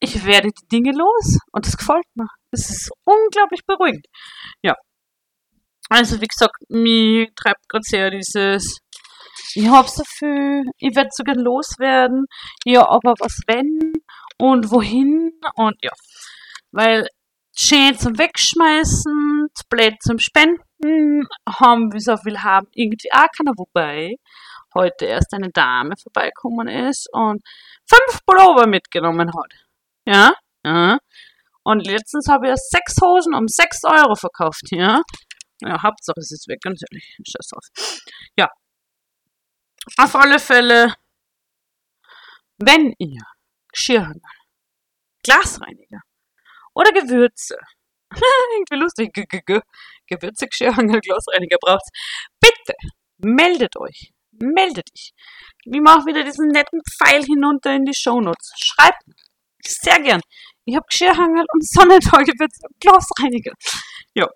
ich 0.00 0.24
werde 0.24 0.48
die 0.48 0.68
Dinge 0.68 0.92
los 0.92 1.38
und 1.52 1.66
das 1.66 1.76
gefällt 1.76 2.06
mir. 2.14 2.26
Das 2.50 2.70
ist 2.70 2.90
unglaublich 3.04 3.60
beruhigend. 3.66 4.06
Ja. 4.62 4.74
Also, 5.88 6.20
wie 6.20 6.26
gesagt, 6.26 6.56
mich 6.68 7.28
treibt 7.36 7.68
gerade 7.68 7.82
sehr 7.84 8.10
dieses 8.10 8.82
ich 9.54 9.68
hab 9.68 9.88
so 9.88 10.02
viel, 10.06 10.64
ich 10.78 10.94
werde 10.96 11.10
sogar 11.12 11.34
loswerden. 11.36 12.26
Ja, 12.64 12.88
aber 12.88 13.14
was 13.18 13.40
wenn? 13.46 13.92
Und 14.42 14.72
wohin 14.72 15.30
und 15.54 15.76
ja. 15.82 15.92
Weil 16.72 17.06
schön 17.56 17.96
zum 17.96 18.18
Wegschmeißen, 18.18 19.46
blöd 19.70 19.94
zum 20.02 20.18
Spenden, 20.18 21.28
haben 21.48 21.92
wir 21.92 22.00
so 22.00 22.16
viel 22.16 22.42
haben, 22.42 22.66
irgendwie 22.72 23.12
auch 23.12 23.28
keiner, 23.36 23.52
wobei 23.56 24.16
heute 24.74 25.04
erst 25.04 25.32
eine 25.32 25.50
Dame 25.50 25.94
vorbeikommen 25.96 26.66
ist 26.66 27.08
und 27.12 27.40
fünf 27.88 28.24
Pullover 28.26 28.66
mitgenommen 28.66 29.28
hat. 29.28 29.52
Ja, 30.06 30.32
ja. 30.64 30.98
Und 31.62 31.86
letztens 31.86 32.26
habe 32.28 32.48
ich 32.48 32.56
sechs 32.56 32.96
Hosen 33.00 33.34
um 33.34 33.46
sechs 33.46 33.84
Euro 33.84 34.16
verkauft, 34.16 34.72
ja. 34.72 35.02
Ja, 35.60 35.80
Hauptsache 35.80 36.18
es 36.18 36.32
ist 36.32 36.48
weg, 36.48 36.58
ganz 36.62 36.82
ehrlich. 36.90 37.16
Scheiß 37.24 37.46
drauf. 37.46 37.68
Ja. 38.36 38.48
Auf 39.98 40.16
alle 40.16 40.40
Fälle, 40.40 40.94
wenn 42.58 42.92
ihr 42.98 43.22
Geschirrhänger, 43.72 44.20
Glasreiniger 45.24 46.00
oder 46.74 46.92
Gewürze. 46.92 47.56
Irgendwie 48.54 48.76
lustig. 48.76 49.12
G 49.14 49.22
-g 49.22 49.42
-g 49.42 49.62
Gewürze, 50.06 50.46
Geschirrhänger, 50.46 51.00
Glasreiniger 51.00 51.56
braucht's. 51.60 51.90
Bitte 52.40 52.74
meldet 53.18 53.76
euch. 53.76 54.12
Meldet 54.32 54.88
dich. 54.94 55.12
Ich 55.64 55.80
mache 55.80 56.06
wieder 56.06 56.24
diesen 56.24 56.48
netten 56.48 56.80
Pfeil 56.96 57.22
hinunter 57.22 57.74
in 57.74 57.84
die 57.84 57.94
Shownotes. 57.94 58.52
Schreibt. 58.56 59.02
Sehr 59.64 60.00
gern. 60.00 60.20
Ich 60.64 60.74
habe 60.74 60.86
Geschirrhangel 60.88 61.44
und 61.52 61.66
Sonnentagewürze 61.66 62.60
und 62.68 62.80
Glasreiniger. 62.80 63.52
Ja. 64.14 64.26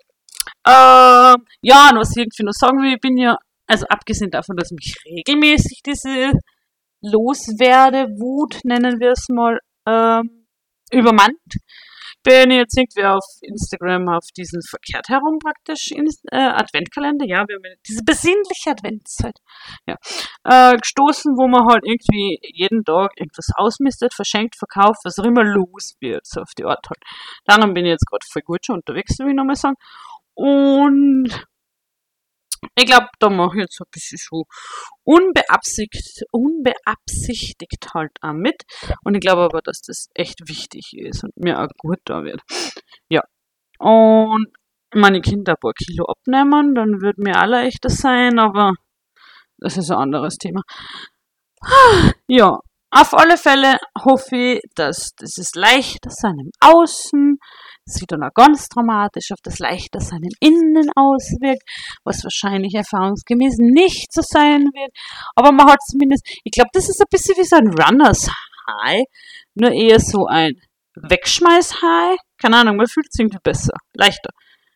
Äh, 0.65 1.35
ja, 1.61 1.89
und 1.89 1.99
was 1.99 2.11
ich 2.11 2.17
irgendwie 2.17 2.43
noch 2.43 2.53
sagen 2.53 2.81
will, 2.81 2.93
ich 2.93 2.99
bin 2.99 3.17
ja, 3.17 3.37
also 3.67 3.85
abgesehen 3.87 4.31
davon, 4.31 4.55
dass 4.55 4.71
mich 4.71 4.95
regelmäßig 5.05 5.81
diese 5.85 6.31
Loswerde-Wut, 7.01 8.61
nennen 8.63 8.99
wir 8.99 9.11
es 9.11 9.27
mal, 9.29 9.59
ähm, 9.87 10.47
übermannt, 10.91 11.37
bin 12.23 12.51
jetzt 12.51 12.77
irgendwie 12.77 13.05
auf 13.05 13.23
Instagram 13.41 14.09
auf 14.09 14.25
diesen 14.35 14.61
verkehrt 14.61 15.07
herum 15.07 15.39
praktisch 15.39 15.91
in, 15.91 16.07
äh, 16.31 16.37
Adventkalender, 16.37 17.25
ja, 17.25 17.45
wir 17.47 17.55
haben 17.55 17.79
diese 17.87 18.03
besinnliche 18.03 18.71
Adventszeit, 18.71 19.37
ja, 19.87 19.95
äh, 20.43 20.75
gestoßen, 20.77 21.37
wo 21.37 21.47
man 21.47 21.65
halt 21.71 21.83
irgendwie 21.85 22.39
jeden 22.53 22.83
Tag 22.83 23.11
irgendwas 23.15 23.49
ausmistet, 23.55 24.13
verschenkt, 24.13 24.55
verkauft, 24.57 24.99
was 25.05 25.19
auch 25.19 25.25
immer 25.25 25.43
los 25.43 25.95
wird, 26.01 26.25
so 26.25 26.41
auf 26.41 26.51
die 26.57 26.65
Art 26.65 26.85
halt. 26.89 26.99
Daran 27.45 27.73
bin 27.73 27.85
ich 27.85 27.91
jetzt 27.91 28.05
gerade 28.05 28.25
voll 28.29 28.41
gut 28.41 28.65
schon 28.65 28.77
unterwegs, 28.77 29.17
will 29.19 29.29
ich 29.29 29.35
nochmal 29.35 29.55
sagen. 29.55 29.75
Und 30.35 31.47
ich 32.75 32.85
glaube, 32.85 33.07
da 33.19 33.29
mache 33.29 33.57
ich 33.57 33.61
jetzt 33.63 33.79
ein 33.81 33.89
bisschen 33.91 34.17
so 34.19 34.45
unbeabsichtigt, 35.03 36.23
unbeabsichtigt 36.31 37.93
halt 37.93 38.11
auch 38.21 38.33
mit. 38.33 38.63
Und 39.03 39.15
ich 39.15 39.21
glaube 39.21 39.43
aber, 39.43 39.61
dass 39.61 39.81
das 39.81 40.07
echt 40.13 40.47
wichtig 40.47 40.93
ist 40.93 41.23
und 41.23 41.35
mir 41.37 41.59
auch 41.59 41.69
gut 41.77 41.99
da 42.05 42.23
wird. 42.23 42.41
Ja. 43.09 43.21
Und 43.79 44.47
meine 44.93 45.21
Kinder 45.21 45.53
ein 45.53 45.59
paar 45.61 45.73
Kilo 45.73 46.05
abnehmen, 46.05 46.73
dann 46.75 47.01
wird 47.01 47.17
mir 47.17 47.37
alle 47.37 47.63
leichter 47.63 47.89
sein, 47.89 48.39
aber 48.39 48.73
das 49.57 49.77
ist 49.77 49.91
ein 49.91 49.97
anderes 49.97 50.37
Thema. 50.37 50.61
Ja, 52.27 52.59
auf 52.91 53.13
alle 53.13 53.37
Fälle 53.37 53.77
hoffe 54.03 54.35
ich, 54.35 54.61
dass 54.75 55.11
dieses 55.19 55.55
Leichtersein 55.55 56.39
im 56.39 56.51
Außen 56.61 57.37
sich 57.89 58.05
dann 58.07 58.23
auch 58.23 58.33
ganz 58.33 58.67
dramatisch 58.67 59.31
auf 59.31 59.39
das 59.43 59.59
Leichtersein 59.59 60.23
im 60.23 60.35
Innen 60.39 60.89
auswirkt, 60.95 61.63
was 62.03 62.23
wahrscheinlich 62.23 62.73
erfahrungsgemäß 62.75 63.57
nicht 63.59 64.11
so 64.13 64.21
sein 64.23 64.65
wird. 64.73 64.91
Aber 65.35 65.51
man 65.51 65.67
hat 65.67 65.79
zumindest, 65.89 66.27
ich 66.43 66.51
glaube, 66.51 66.69
das 66.73 66.89
ist 66.89 67.01
ein 67.01 67.07
bisschen 67.09 67.35
wie 67.37 67.45
so 67.45 67.55
ein 67.55 67.67
Runners 67.67 68.29
High, 68.67 69.03
nur 69.55 69.71
eher 69.71 69.99
so 69.99 70.25
ein 70.27 70.53
Wegschmeiß 70.95 71.81
High. 71.81 72.17
Keine 72.37 72.57
Ahnung, 72.57 72.77
man 72.77 72.87
fühlt 72.87 73.11
sich 73.11 73.23
irgendwie 73.23 73.39
besser, 73.43 73.73
leichter. 73.93 74.29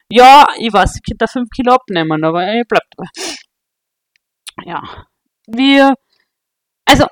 Ja, 0.09 0.47
ich 0.57 0.73
weiß, 0.73 0.95
ich 0.95 1.01
könnte 1.03 1.25
da 1.25 1.27
5 1.27 1.49
Kilo 1.55 1.73
abnehmen, 1.73 2.23
aber 2.23 2.53
ich 2.53 2.67
bleib 2.67 2.83
dabei. 2.95 3.09
Ja, 4.65 5.05
wir, 5.47 5.93
also 6.85 7.05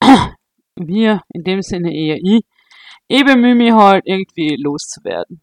wir, 0.76 1.20
in 1.32 1.44
dem 1.44 1.62
Sinne 1.62 1.92
eher 1.94 2.16
ich, 2.16 2.42
ich 3.08 3.24
bemühe 3.24 3.54
mich 3.54 3.72
halt 3.72 4.04
irgendwie 4.06 4.56
loszuwerden. 4.56 5.42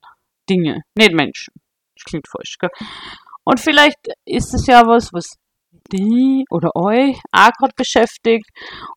Dinge, 0.49 0.81
nicht 0.95 1.13
Menschen. 1.13 1.53
Das 1.95 2.03
klingt 2.03 2.27
falsch, 2.27 2.57
gell? 2.59 2.69
Und 3.45 3.59
vielleicht 3.59 3.99
ist 4.25 4.53
es 4.53 4.67
ja 4.67 4.85
was, 4.87 5.11
was 5.13 5.37
die 5.91 6.45
oder 6.49 6.75
euch 6.75 7.17
auch 7.31 7.51
gerade 7.57 7.73
beschäftigt. 7.75 8.49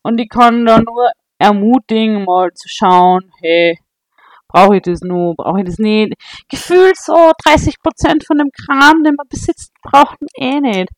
Und 0.03 0.19
ich 0.19 0.29
kann 0.29 0.65
da 0.65 0.79
nur 0.79 1.09
ermutigen, 1.37 2.25
mal 2.25 2.51
zu 2.53 2.67
schauen, 2.67 3.31
hey, 3.41 3.77
brauche 4.47 4.77
ich 4.77 4.81
das 4.83 5.01
nur, 5.01 5.35
brauche 5.35 5.59
ich 5.59 5.65
das 5.65 5.77
nicht. 5.77 6.13
Gefühlt 6.49 6.97
so 6.97 7.13
30% 7.13 8.25
von 8.25 8.37
dem 8.37 8.49
Kram, 8.51 9.03
den 9.03 9.15
man 9.15 9.27
besitzt, 9.29 9.71
braucht 9.83 10.17
man 10.21 10.29
eh 10.35 10.59
nicht. 10.59 10.89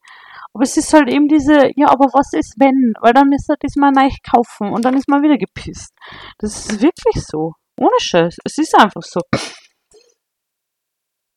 Aber 0.53 0.63
es 0.63 0.77
ist 0.77 0.93
halt 0.93 1.09
eben 1.09 1.27
diese, 1.27 1.69
ja, 1.75 1.89
aber 1.89 2.05
was 2.13 2.33
ist 2.33 2.55
wenn? 2.57 2.93
Weil 3.01 3.13
dann 3.13 3.31
ist 3.31 3.49
er 3.49 3.57
diesmal 3.57 3.91
neu 3.91 4.09
kaufen 4.29 4.71
und 4.73 4.83
dann 4.83 4.95
ist 4.95 5.07
man 5.07 5.21
wieder 5.21 5.37
gepisst. 5.37 5.93
Das 6.39 6.65
ist 6.65 6.81
wirklich 6.81 7.23
so. 7.23 7.53
Ohne 7.79 7.99
Scheiß. 7.99 8.37
Es 8.43 8.57
ist 8.57 8.75
einfach 8.75 9.01
so. 9.01 9.21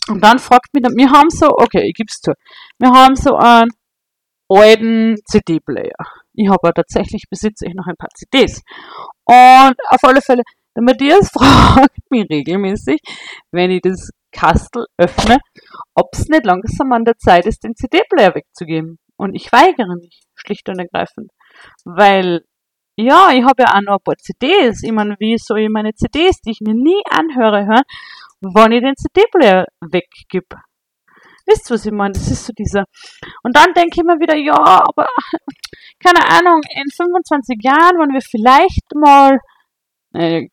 Und 0.08 0.22
dann 0.22 0.38
fragt 0.38 0.74
mich, 0.74 0.82
wir 0.82 1.10
haben 1.10 1.30
so, 1.30 1.48
okay, 1.50 1.86
ich 1.88 1.94
gebe 1.94 2.08
es 2.10 2.20
zu, 2.20 2.32
wir 2.78 2.90
haben 2.90 3.14
so 3.14 3.36
einen 3.36 3.70
alten 4.48 5.16
CD-Player. 5.24 5.94
Ich 6.34 6.48
habe 6.48 6.68
ja 6.68 6.72
tatsächlich, 6.72 7.24
besitze 7.30 7.66
ich 7.66 7.74
noch 7.74 7.86
ein 7.86 7.96
paar 7.96 8.10
CDs. 8.14 8.62
Und 9.24 9.76
auf 9.90 10.02
alle 10.02 10.20
Fälle, 10.20 10.42
der 10.74 10.82
Matthias 10.82 11.30
fragt 11.32 12.10
mich 12.10 12.26
regelmäßig, 12.28 13.00
wenn 13.52 13.70
ich 13.70 13.82
das 13.82 14.10
Kastel 14.32 14.86
öffne, 14.98 15.38
ob 15.94 16.08
es 16.12 16.26
nicht 16.28 16.44
langsam 16.44 16.92
an 16.92 17.04
der 17.04 17.18
Zeit 17.18 17.46
ist, 17.46 17.62
den 17.62 17.76
CD-Player 17.76 18.34
wegzugeben. 18.34 18.98
Und 19.16 19.34
ich 19.34 19.52
weigere 19.52 19.94
mich, 20.00 20.22
schlicht 20.34 20.68
und 20.68 20.80
ergreifend. 20.80 21.30
Weil, 21.84 22.44
ja, 22.96 23.30
ich 23.32 23.44
habe 23.44 23.62
ja 23.62 23.74
auch 23.74 23.80
noch 23.80 23.98
ein 23.98 24.04
paar 24.04 24.16
CDs. 24.16 24.82
Ich 24.82 24.92
meine, 24.92 25.16
wie 25.18 25.36
soll 25.38 25.60
ich 25.60 25.68
meine 25.70 25.94
CDs, 25.94 26.40
die 26.40 26.50
ich 26.50 26.60
mir 26.60 26.74
nie 26.74 27.02
anhöre, 27.10 27.66
hören, 27.66 27.84
wenn 28.40 28.72
ich 28.72 28.82
den 28.82 28.96
CD-Player 28.96 29.66
weggib? 29.80 30.54
Wisst 31.46 31.70
ihr, 31.70 31.74
was 31.74 31.86
ich 31.86 31.92
meine? 31.92 32.12
Das 32.12 32.30
ist 32.30 32.44
so 32.46 32.52
dieser. 32.52 32.84
Und 33.42 33.56
dann 33.56 33.72
denke 33.74 33.96
ich 33.96 34.04
mir 34.04 34.20
wieder, 34.20 34.36
ja, 34.36 34.54
aber 34.54 35.06
keine 35.98 36.28
Ahnung, 36.28 36.60
in 36.74 36.90
25 36.90 37.58
Jahren, 37.62 37.98
wenn 37.98 38.12
wir 38.12 38.20
vielleicht 38.20 38.94
mal 38.94 39.38
äh, 40.14 40.48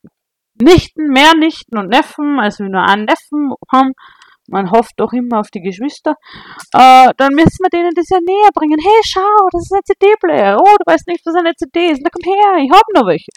Nichten, 0.61 1.07
mehr 1.07 1.35
Nichten 1.35 1.77
und 1.77 1.89
Neffen, 1.89 2.39
also 2.39 2.63
nur 2.63 2.83
einen 2.83 3.05
Neffen 3.05 3.53
haben, 3.71 3.93
man 4.49 4.71
hofft 4.71 4.93
doch 4.97 5.13
immer 5.13 5.39
auf 5.39 5.49
die 5.49 5.61
Geschwister, 5.61 6.15
äh, 6.73 7.09
dann 7.17 7.33
müssen 7.33 7.59
wir 7.61 7.69
denen 7.69 7.91
das 7.95 8.09
ja 8.09 8.19
näher 8.19 8.49
bringen. 8.53 8.77
Hey, 8.81 9.01
schau, 9.03 9.47
das 9.51 9.63
ist 9.63 9.73
ein 9.73 9.81
CD-Player. 9.85 10.57
Oh, 10.59 10.75
du 10.77 10.91
weißt 10.91 11.07
nicht, 11.07 11.25
was 11.25 11.35
eine 11.35 11.53
CD 11.55 11.91
ist. 11.91 12.01
Na 12.03 12.09
komm 12.11 12.33
her, 12.33 12.63
ich 12.63 12.71
hab 12.71 12.83
noch 12.93 13.07
welche. 13.07 13.31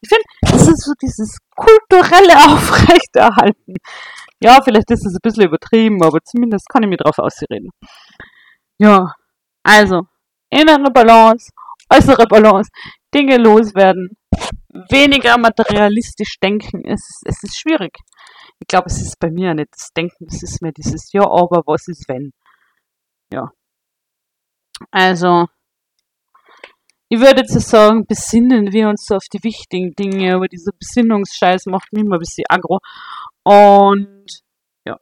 Ich 0.00 0.08
finde, 0.08 0.24
das 0.42 0.68
ist 0.68 0.84
so 0.84 0.92
dieses 1.00 1.36
kulturelle 1.56 2.36
Aufrechterhalten. 2.52 3.74
Ja, 4.40 4.60
vielleicht 4.62 4.90
ist 4.90 5.06
es 5.06 5.14
ein 5.14 5.22
bisschen 5.22 5.44
übertrieben, 5.44 6.02
aber 6.02 6.18
zumindest 6.22 6.68
kann 6.68 6.82
ich 6.82 6.88
mir 6.88 6.96
drauf 6.96 7.18
ausreden. 7.18 7.70
Ja, 8.78 9.12
also, 9.64 10.02
innere 10.50 10.90
Balance, 10.92 11.50
äußere 11.92 12.26
Balance, 12.26 12.70
Dinge 13.12 13.38
loswerden, 13.38 14.10
weniger 14.90 15.36
materialistisch 15.38 16.38
denken. 16.40 16.82
Es, 16.84 17.20
es 17.24 17.42
ist 17.42 17.58
schwierig 17.58 17.98
ich 18.60 18.66
glaube, 18.66 18.86
es 18.86 19.00
ist 19.00 19.18
bei 19.18 19.30
mir 19.30 19.54
nicht 19.54 19.70
das 19.72 19.90
Denken, 19.96 20.26
es 20.28 20.42
ist 20.42 20.62
mehr 20.62 20.72
dieses 20.72 21.12
Ja, 21.12 21.22
aber 21.22 21.62
was 21.66 21.88
ist 21.88 22.08
wenn? 22.08 22.32
Ja. 23.32 23.50
Also, 24.90 25.46
ich 27.10 27.20
würde 27.20 27.40
jetzt 27.40 27.58
sagen, 27.68 28.04
besinnen 28.06 28.72
wir 28.72 28.88
uns 28.88 29.06
so 29.06 29.16
auf 29.16 29.24
die 29.32 29.42
wichtigen 29.42 29.94
Dinge, 29.94 30.34
aber 30.34 30.46
dieser 30.46 30.72
Besinnungsscheiß 30.78 31.66
macht 31.66 31.92
mich 31.92 32.04
immer 32.04 32.16
ein 32.16 32.20
bisschen 32.20 32.44
aggro. 32.48 32.78
Und 33.44 34.26
ja. 34.84 34.96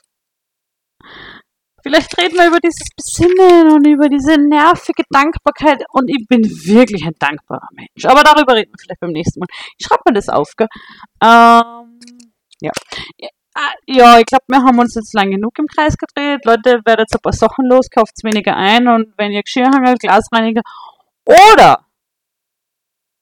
Vielleicht 1.83 2.16
reden 2.19 2.37
wir 2.37 2.49
über 2.49 2.61
dieses 2.61 2.88
Besinnen 2.97 3.73
und 3.73 3.87
über 3.87 4.09
diese 4.09 4.38
nervige 4.38 5.03
Dankbarkeit. 5.11 5.85
Und 5.92 6.09
ich 6.09 6.27
bin 6.29 6.42
wirklich 6.42 7.05
ein 7.05 7.14
dankbarer 7.19 7.69
Mensch. 7.73 8.05
Aber 8.05 8.23
darüber 8.23 8.55
reden 8.55 8.73
wir 8.73 8.79
vielleicht 8.81 9.01
beim 9.01 9.12
nächsten 9.12 9.40
Mal. 9.40 9.47
Ich 9.79 9.87
schreibe 9.87 10.03
mir 10.07 10.14
das 10.14 10.29
auf, 10.29 10.53
gell? 10.57 10.69
Ähm, 11.23 11.99
ja. 12.61 12.73
Ja, 13.87 14.19
ich 14.19 14.27
glaube, 14.27 14.45
wir 14.49 14.62
haben 14.62 14.79
uns 14.79 14.95
jetzt 14.95 15.14
lang 15.14 15.31
genug 15.31 15.59
im 15.59 15.66
Kreis 15.66 15.97
gedreht. 15.97 16.45
Leute, 16.45 16.81
werdet 16.85 17.09
ein 17.12 17.21
paar 17.21 17.33
Sachen 17.33 17.66
los, 17.66 17.88
kauft 17.90 18.12
weniger 18.23 18.57
ein 18.57 18.87
und 18.88 19.14
wenn 19.16 19.33
ihr 19.33 19.42
Geschirrhanger, 19.42 19.95
Glasreiniger 19.95 20.62
oder 21.25 21.87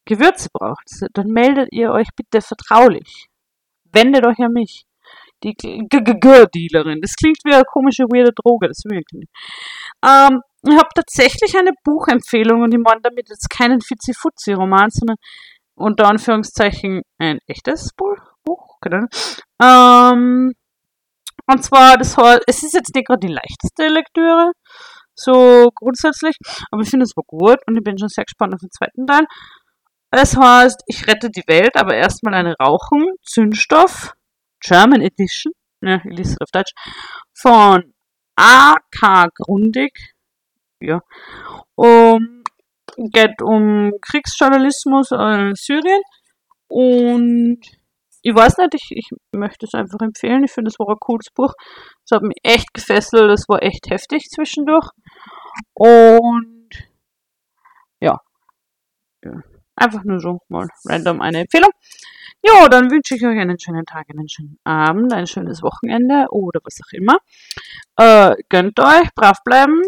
Gewürze 0.07 0.49
braucht, 0.53 0.85
dann 1.15 1.29
meldet 1.29 1.69
ihr 1.73 1.91
euch 1.91 2.09
bitte 2.17 2.43
vertraulich. 2.43 3.29
Wendet 3.93 4.27
euch 4.27 4.39
an 4.41 4.53
mich. 4.53 4.87
Die 5.43 5.55
G-G-G-Dealerin. 5.55 7.01
Das 7.01 7.15
klingt 7.17 7.39
wie 7.45 7.55
eine 7.55 7.65
komische, 7.65 8.05
weirde 8.05 8.33
Droge, 8.33 8.69
das 8.69 8.83
will 8.85 8.99
ich 8.99 9.13
nicht. 9.13 9.31
Ähm, 10.05 10.41
ich 10.67 10.77
habe 10.77 10.89
tatsächlich 10.95 11.57
eine 11.59 11.73
Buchempfehlung 11.85 12.63
und 12.63 12.73
ich 12.73 12.81
meine 12.81 13.01
damit 13.03 13.29
jetzt 13.29 13.49
keinen 13.51 13.81
Fizzi-Fuzzi-Roman, 13.81 14.91
sondern 14.91 15.17
unter 15.75 16.09
Anführungszeichen 16.09 17.03
ein 17.19 17.39
echtes 17.47 17.91
Buch. 17.97 18.34
Genau. 18.85 19.07
ähm, 19.63 20.53
und 21.47 21.65
zwar, 21.65 21.97
das 21.97 22.17
es 22.47 22.63
ist 22.63 22.75
jetzt 22.75 22.95
nicht 22.95 23.07
gerade 23.07 23.27
die 23.27 23.33
leichteste 23.33 23.89
Lektüre, 23.89 24.53
so 25.15 25.71
grundsätzlich, 25.75 26.37
aber 26.71 26.83
ich 26.83 26.91
finde 26.91 27.05
es 27.05 27.17
war 27.17 27.25
gut 27.27 27.59
und 27.67 27.77
ich 27.77 27.83
bin 27.83 27.99
schon 27.99 28.09
sehr 28.09 28.25
gespannt 28.25 28.55
auf 28.55 28.61
den 28.61 28.71
zweiten 28.71 29.07
Teil. 29.07 29.25
Das 30.11 30.37
heißt, 30.37 30.83
ich 30.87 31.07
rette 31.07 31.31
die 31.31 31.45
Welt, 31.47 31.77
aber 31.77 31.95
erstmal 31.95 32.35
eine 32.35 32.55
Rauchung, 32.61 33.15
Zündstoff, 33.23 34.13
German 34.61 35.01
Edition, 35.01 35.53
ne, 35.81 36.03
ich 36.05 36.17
lese 36.17 36.33
es 36.33 36.41
auf 36.41 36.51
Deutsch, 36.53 36.73
von 37.35 37.95
A.K. 38.37 39.29
Grundig, 39.35 40.15
ja, 40.81 41.01
um, 41.75 42.43
geht 42.97 43.43
um 43.43 43.93
Kriegsjournalismus 44.01 45.11
in 45.13 45.55
Syrien 45.55 46.03
und 46.69 47.61
ich 48.25 48.35
weiß 48.35 48.57
nicht, 48.57 48.75
ich, 48.75 48.91
ich 48.91 49.11
möchte 49.33 49.67
es 49.67 49.75
einfach 49.75 50.01
empfehlen. 50.01 50.45
Ich 50.45 50.53
finde, 50.53 50.71
es 50.71 50.79
war 50.79 50.89
ein 50.89 50.97
cooles 50.99 51.29
Buch. 51.31 51.53
Es 52.05 52.11
hat 52.11 52.23
mich 52.23 52.39
echt 52.43 52.73
gefesselt, 52.73 53.31
es 53.31 53.47
war 53.49 53.63
echt 53.63 53.91
heftig 53.91 54.31
zwischendurch. 54.31 54.89
Und 55.75 56.71
ja. 58.01 58.19
Einfach 59.77 60.05
nur 60.05 60.21
so 60.21 60.39
mal 60.49 60.69
random 60.87 61.21
eine 61.21 61.41
Empfehlung. 61.41 61.71
Ja, 62.43 62.69
dann 62.69 62.91
wünsche 62.91 63.15
ich 63.15 63.25
euch 63.27 63.39
einen 63.39 63.59
schönen 63.59 63.85
Tag, 63.85 64.07
einen 64.09 64.29
schönen 64.29 64.59
Abend, 64.65 65.13
ein 65.13 65.27
schönes 65.27 65.63
Wochenende 65.63 66.27
oder 66.31 66.61
was 66.65 66.79
auch 66.83 66.93
immer. 66.93 67.19
Äh, 67.97 68.37
gönnt 68.49 68.81
euch, 68.81 69.09
brav 69.15 69.39
bleiben 69.45 69.83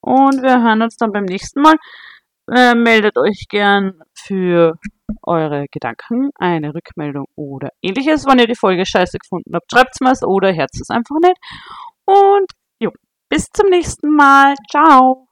und 0.00 0.42
wir 0.42 0.62
hören 0.62 0.82
uns 0.82 0.96
dann 0.98 1.12
beim 1.12 1.24
nächsten 1.24 1.62
Mal. 1.62 1.76
Äh, 2.52 2.74
meldet 2.74 3.16
euch 3.16 3.46
gern 3.48 4.02
für 4.12 4.78
eure 5.22 5.66
Gedanken, 5.70 6.30
eine 6.36 6.74
Rückmeldung 6.74 7.26
oder 7.36 7.70
ähnliches. 7.82 8.26
Wenn 8.26 8.38
ihr 8.38 8.46
die 8.46 8.54
Folge 8.54 8.86
scheiße 8.86 9.18
gefunden 9.18 9.54
habt, 9.54 9.70
schreibt 9.72 9.90
es 9.94 10.00
mir 10.00 10.28
oder 10.28 10.52
herzt 10.52 10.80
es 10.80 10.90
einfach 10.90 11.16
nicht. 11.22 11.36
Und 12.04 12.46
jo, 12.80 12.90
bis 13.28 13.46
zum 13.52 13.68
nächsten 13.70 14.14
Mal. 14.14 14.54
Ciao. 14.70 15.29